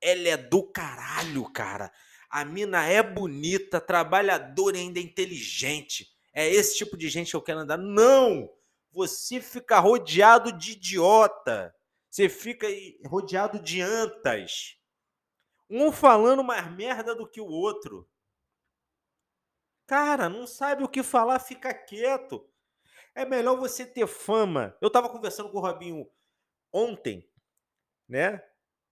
ela 0.00 0.28
é 0.28 0.36
do 0.36 0.64
caralho, 0.64 1.48
cara. 1.52 1.92
A 2.28 2.44
mina 2.44 2.84
é 2.84 3.00
bonita, 3.00 3.80
trabalhadora 3.80 4.76
e 4.76 4.80
ainda 4.80 4.98
é 4.98 5.02
inteligente. 5.02 6.08
É 6.34 6.48
esse 6.48 6.78
tipo 6.78 6.96
de 6.96 7.08
gente 7.08 7.30
que 7.30 7.36
eu 7.36 7.42
quero 7.42 7.60
andar. 7.60 7.78
Não! 7.78 8.50
Você 8.90 9.40
fica 9.40 9.78
rodeado 9.78 10.50
de 10.50 10.72
idiota. 10.72 11.72
Você 12.10 12.28
fica 12.28 12.66
rodeado 13.06 13.60
de 13.60 13.80
antas. 13.80 14.76
Um 15.70 15.92
falando 15.92 16.42
mais 16.42 16.68
merda 16.72 17.14
do 17.14 17.26
que 17.26 17.40
o 17.40 17.46
outro. 17.46 18.08
Cara, 19.86 20.28
não 20.28 20.46
sabe 20.46 20.82
o 20.84 20.88
que 20.88 21.02
falar, 21.02 21.38
fica 21.38 21.72
quieto. 21.74 22.48
É 23.14 23.24
melhor 23.24 23.56
você 23.56 23.84
ter 23.84 24.06
fama. 24.06 24.76
Eu 24.80 24.90
tava 24.90 25.08
conversando 25.08 25.50
com 25.50 25.58
o 25.58 25.60
Robinho 25.60 26.08
ontem, 26.72 27.28
né? 28.08 28.42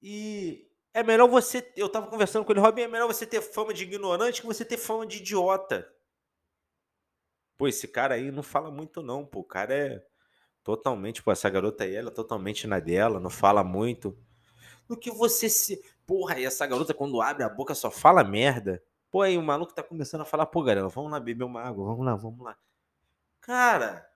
E 0.02 0.70
é 0.92 1.02
melhor 1.02 1.28
você. 1.28 1.72
Eu 1.76 1.88
tava 1.88 2.06
conversando 2.08 2.44
com 2.44 2.52
ele, 2.52 2.60
Robin, 2.60 2.82
é 2.82 2.88
melhor 2.88 3.06
você 3.06 3.26
ter 3.26 3.40
fama 3.40 3.72
de 3.72 3.84
ignorante 3.84 4.40
que 4.40 4.46
você 4.46 4.64
ter 4.64 4.76
fama 4.76 5.06
de 5.06 5.18
idiota. 5.18 5.90
Pô, 7.56 7.68
esse 7.68 7.86
cara 7.86 8.14
aí 8.14 8.30
não 8.30 8.42
fala 8.42 8.70
muito, 8.70 9.02
não, 9.02 9.24
pô. 9.24 9.40
O 9.40 9.44
cara 9.44 9.74
é 9.74 10.04
totalmente, 10.62 11.22
pô, 11.22 11.30
essa 11.30 11.48
garota 11.48 11.84
aí, 11.84 11.94
ela 11.94 12.10
é 12.10 12.14
totalmente 12.14 12.66
na 12.66 12.80
dela, 12.80 13.20
não 13.20 13.30
fala 13.30 13.62
muito. 13.62 14.18
No 14.88 14.96
que 14.96 15.10
você 15.10 15.48
se. 15.48 15.82
Porra, 16.06 16.40
e 16.40 16.44
essa 16.44 16.66
garota, 16.66 16.92
quando 16.92 17.22
abre 17.22 17.44
a 17.44 17.48
boca, 17.48 17.74
só 17.74 17.90
fala 17.90 18.24
merda. 18.24 18.82
Pô, 19.10 19.22
aí 19.22 19.36
o 19.36 19.42
maluco 19.42 19.74
tá 19.74 19.82
começando 19.82 20.20
a 20.20 20.24
falar, 20.24 20.46
pô, 20.46 20.62
galera, 20.62 20.88
vamos 20.88 21.10
lá 21.10 21.18
beber 21.18 21.44
uma 21.44 21.62
água, 21.62 21.84
vamos 21.84 22.06
lá, 22.06 22.14
vamos 22.14 22.44
lá. 22.44 22.56
Cara, 23.40 24.08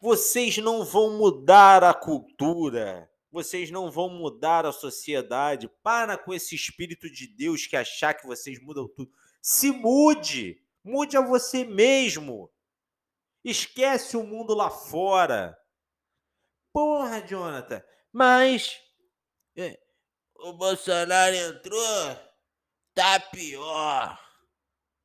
vocês 0.00 0.58
não 0.58 0.84
vão 0.84 1.18
mudar 1.18 1.82
a 1.82 1.92
cultura 1.92 3.10
vocês 3.30 3.70
não 3.70 3.90
vão 3.90 4.08
mudar 4.08 4.64
a 4.66 4.72
sociedade. 4.72 5.68
Para 5.82 6.16
com 6.16 6.32
esse 6.32 6.54
espírito 6.54 7.10
de 7.10 7.26
Deus 7.26 7.66
que 7.66 7.76
achar 7.76 8.14
que 8.14 8.26
vocês 8.26 8.60
mudam 8.60 8.88
tudo. 8.88 9.10
Se 9.40 9.70
mude. 9.70 10.62
Mude 10.82 11.16
a 11.16 11.20
você 11.20 11.64
mesmo. 11.64 12.50
Esquece 13.44 14.16
o 14.16 14.24
mundo 14.24 14.54
lá 14.54 14.70
fora. 14.70 15.56
Porra, 16.72 17.20
Jonathan. 17.20 17.82
Mas. 18.12 18.80
É, 19.56 19.78
o 20.34 20.52
Bolsonaro 20.52 21.34
entrou. 21.34 22.27
Tá 22.98 23.20
pior. 23.20 24.18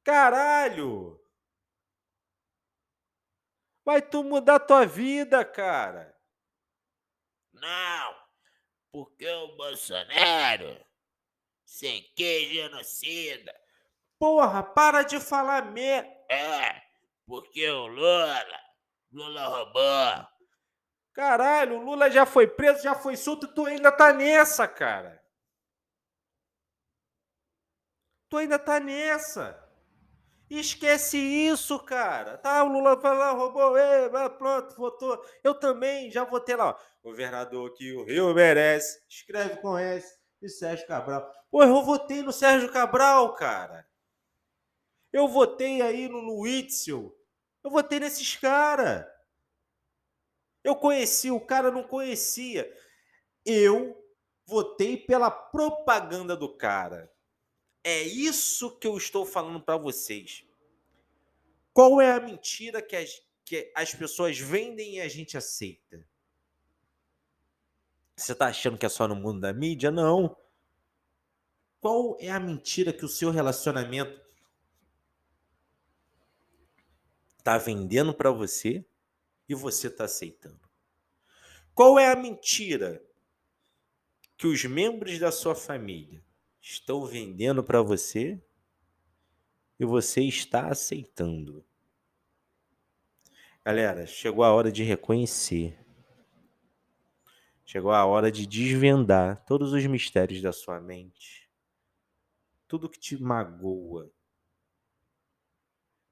Caralho. 0.03 1.23
Vai 3.85 4.01
tu 4.01 4.23
mudar 4.23 4.59
tua 4.61 4.83
vida, 4.83 5.45
cara. 5.45 6.17
Não, 7.53 8.15
porque 8.91 9.29
o 9.29 9.55
Bolsonaro 9.55 10.83
sem 11.63 12.01
que 12.15 12.51
genocida. 12.51 13.53
Porra, 14.17 14.63
para 14.63 15.03
de 15.03 15.19
falar 15.19 15.71
merda. 15.71 16.09
É, 16.31 16.81
porque 17.27 17.69
o 17.69 17.85
Lula, 17.85 18.43
Lula 19.11 19.45
roubou. 19.45 20.27
Caralho, 21.13 21.77
o 21.77 21.83
Lula 21.85 22.09
já 22.09 22.25
foi 22.25 22.47
preso, 22.47 22.81
já 22.81 22.95
foi 22.95 23.15
solto 23.15 23.45
e 23.45 23.53
tu 23.53 23.67
ainda 23.67 23.91
tá 23.91 24.11
nessa, 24.11 24.67
cara. 24.67 25.22
Tu 28.33 28.37
ainda 28.37 28.57
tá 28.57 28.79
nessa. 28.79 29.63
Esquece 30.49 31.19
isso, 31.19 31.77
cara. 31.77 32.35
Tá, 32.35 32.63
o 32.63 32.67
Lula 32.67 32.95
vai 32.95 33.15
lá, 33.15 33.29
roubou, 33.29 33.77
ei, 33.77 34.09
pronto, 34.39 34.75
votou. 34.75 35.23
Eu 35.43 35.53
também 35.53 36.09
já 36.09 36.23
votei 36.23 36.55
lá. 36.55 36.75
Governador 37.03 37.71
que 37.75 37.93
o 37.93 38.03
Rio 38.03 38.33
merece. 38.33 38.99
Escreve 39.07 39.57
com 39.57 39.77
S. 39.77 40.17
E 40.41 40.49
Sérgio 40.49 40.87
Cabral. 40.87 41.31
Pô, 41.51 41.61
eu 41.61 41.83
votei 41.83 42.23
no 42.23 42.33
Sérgio 42.33 42.73
Cabral, 42.73 43.35
cara. 43.35 43.87
Eu 45.11 45.27
votei 45.27 45.83
aí 45.83 46.09
no, 46.09 46.19
no 46.19 46.39
Witzel. 46.39 47.15
Eu 47.63 47.69
votei 47.69 47.99
nesses 47.99 48.35
caras. 48.35 49.05
Eu 50.63 50.75
conheci, 50.75 51.29
o 51.29 51.39
cara 51.39 51.69
não 51.69 51.83
conhecia. 51.83 52.67
Eu 53.45 53.95
votei 54.47 54.97
pela 54.97 55.29
propaganda 55.29 56.35
do 56.35 56.57
cara. 56.57 57.12
É 57.83 58.01
isso 58.01 58.77
que 58.77 58.87
eu 58.87 58.95
estou 58.95 59.25
falando 59.25 59.61
para 59.61 59.75
vocês. 59.75 60.45
Qual 61.73 61.99
é 61.99 62.11
a 62.13 62.19
mentira 62.19 62.81
que 62.81 62.95
as, 62.95 63.21
que 63.43 63.71
as 63.75 63.93
pessoas 63.93 64.39
vendem 64.39 64.95
e 64.95 65.01
a 65.01 65.07
gente 65.09 65.35
aceita? 65.35 66.07
Você 68.15 68.31
está 68.31 68.47
achando 68.47 68.77
que 68.77 68.85
é 68.85 68.89
só 68.89 69.07
no 69.07 69.15
mundo 69.15 69.41
da 69.41 69.51
mídia? 69.51 69.91
Não. 69.91 70.37
Qual 71.81 72.15
é 72.21 72.29
a 72.29 72.39
mentira 72.39 72.93
que 72.93 73.03
o 73.03 73.09
seu 73.09 73.31
relacionamento 73.31 74.21
está 77.37 77.57
vendendo 77.57 78.13
para 78.13 78.31
você 78.31 78.85
e 79.49 79.53
você 79.53 79.87
está 79.87 80.05
aceitando? 80.05 80.61
Qual 81.73 81.99
é 81.99 82.09
a 82.09 82.15
mentira 82.15 83.03
que 84.37 84.47
os 84.47 84.63
membros 84.63 85.19
da 85.19 85.31
sua 85.31 85.55
família 85.55 86.23
estão 86.63 87.05
vendendo 87.05 87.61
para 87.61 87.81
você 87.81 88.41
e 89.77 89.83
você 89.83 90.21
está 90.21 90.69
aceitando. 90.69 91.63
Galera, 93.65 94.07
chegou 94.07 94.45
a 94.45 94.53
hora 94.53 94.71
de 94.71 94.81
reconhecer. 94.81 95.77
Chegou 97.65 97.91
a 97.91 98.05
hora 98.05 98.31
de 98.31 98.47
desvendar 98.47 99.43
todos 99.45 99.73
os 99.73 99.85
mistérios 99.85 100.41
da 100.41 100.53
sua 100.53 100.79
mente. 100.79 101.49
Tudo 102.67 102.89
que 102.89 102.99
te 102.99 103.21
magoa. 103.21 104.09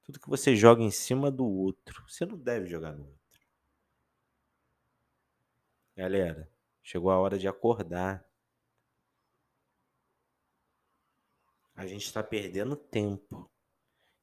Tudo 0.03 0.19
que 0.19 0.29
você 0.29 0.55
joga 0.55 0.81
em 0.81 0.91
cima 0.91 1.31
do 1.31 1.45
outro. 1.45 2.03
Você 2.09 2.25
não 2.25 2.37
deve 2.37 2.67
jogar 2.67 2.93
no 2.93 3.05
outro. 3.05 3.41
Galera, 5.95 6.49
chegou 6.81 7.09
a 7.11 7.19
hora 7.19 7.37
de 7.37 7.47
acordar. 7.47 8.25
A 11.75 11.85
gente 11.85 12.05
está 12.05 12.21
perdendo 12.23 12.75
tempo. 12.75 13.49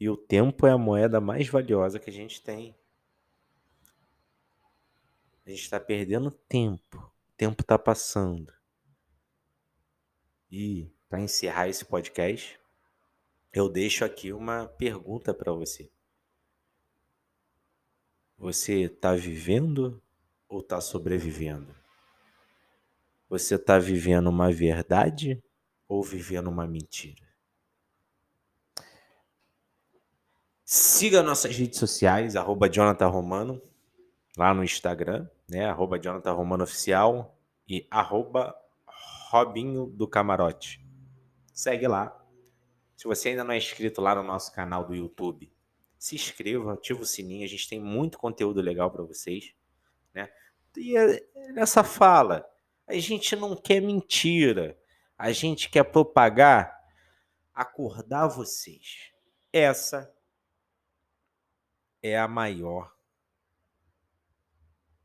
E 0.00 0.08
o 0.08 0.16
tempo 0.16 0.66
é 0.66 0.70
a 0.70 0.78
moeda 0.78 1.20
mais 1.20 1.48
valiosa 1.48 1.98
que 1.98 2.10
a 2.10 2.12
gente 2.12 2.42
tem. 2.42 2.76
A 5.44 5.50
gente 5.50 5.62
está 5.62 5.80
perdendo 5.80 6.30
tempo. 6.30 6.98
O 6.98 7.36
tempo 7.36 7.62
está 7.62 7.78
passando. 7.78 8.52
E 10.50 10.90
para 11.08 11.20
encerrar 11.20 11.68
esse 11.68 11.84
podcast, 11.84 12.58
eu 13.52 13.68
deixo 13.68 14.04
aqui 14.04 14.32
uma 14.32 14.66
pergunta 14.66 15.34
para 15.34 15.52
você. 15.52 15.90
Você 18.36 18.82
está 18.82 19.14
vivendo 19.14 20.00
ou 20.48 20.60
está 20.60 20.80
sobrevivendo? 20.80 21.74
Você 23.28 23.56
está 23.56 23.78
vivendo 23.78 24.28
uma 24.28 24.52
verdade 24.52 25.42
ou 25.88 26.02
vivendo 26.02 26.48
uma 26.48 26.66
mentira? 26.66 27.27
Siga 30.70 31.22
nossas 31.22 31.56
redes 31.56 31.78
sociais, 31.78 32.36
arroba 32.36 32.68
Jonathan 32.68 33.06
Romano, 33.06 33.62
lá 34.36 34.52
no 34.52 34.62
Instagram, 34.62 35.26
né? 35.48 35.64
Arroba 35.64 35.98
Jonathan 35.98 36.32
Romano 36.32 36.64
Oficial 36.64 37.40
e 37.66 37.86
arroba 37.90 38.54
Robinho 39.30 39.86
do 39.86 40.06
Camarote. 40.06 40.86
Segue 41.54 41.88
lá. 41.88 42.14
Se 42.94 43.06
você 43.06 43.30
ainda 43.30 43.44
não 43.44 43.52
é 43.52 43.56
inscrito 43.56 44.02
lá 44.02 44.14
no 44.14 44.22
nosso 44.22 44.52
canal 44.52 44.84
do 44.84 44.94
YouTube, 44.94 45.50
se 45.98 46.16
inscreva, 46.16 46.74
ativa 46.74 47.00
o 47.00 47.06
sininho, 47.06 47.46
a 47.46 47.48
gente 47.48 47.66
tem 47.66 47.80
muito 47.80 48.18
conteúdo 48.18 48.60
legal 48.60 48.90
para 48.90 49.02
vocês, 49.02 49.54
né? 50.12 50.28
E 50.76 50.98
é, 50.98 51.26
nessa 51.54 51.82
fala, 51.82 52.46
a 52.86 52.92
gente 52.92 53.34
não 53.34 53.56
quer 53.56 53.80
mentira, 53.80 54.78
a 55.16 55.32
gente 55.32 55.70
quer 55.70 55.84
propagar, 55.84 56.78
acordar 57.54 58.26
vocês. 58.26 59.14
Essa 59.50 60.14
é 60.14 60.17
a 62.02 62.28
maior 62.28 62.94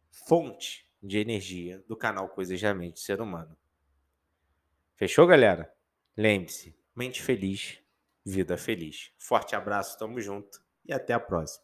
fonte 0.09 0.87
de 1.01 1.17
energia 1.17 1.83
do 1.87 1.97
canal 1.97 2.29
Coisas 2.29 2.59
de 2.59 2.73
Mente 2.73 2.99
Ser 2.99 3.19
Humano. 3.19 3.57
Fechou, 4.95 5.27
galera? 5.27 5.73
Lembre-se, 6.15 6.77
mente 6.95 7.21
feliz, 7.21 7.79
vida 8.25 8.57
feliz. 8.57 9.11
Forte 9.17 9.55
abraço, 9.55 9.97
tamo 9.97 10.21
junto 10.21 10.63
e 10.85 10.93
até 10.93 11.13
a 11.13 11.19
próxima. 11.19 11.62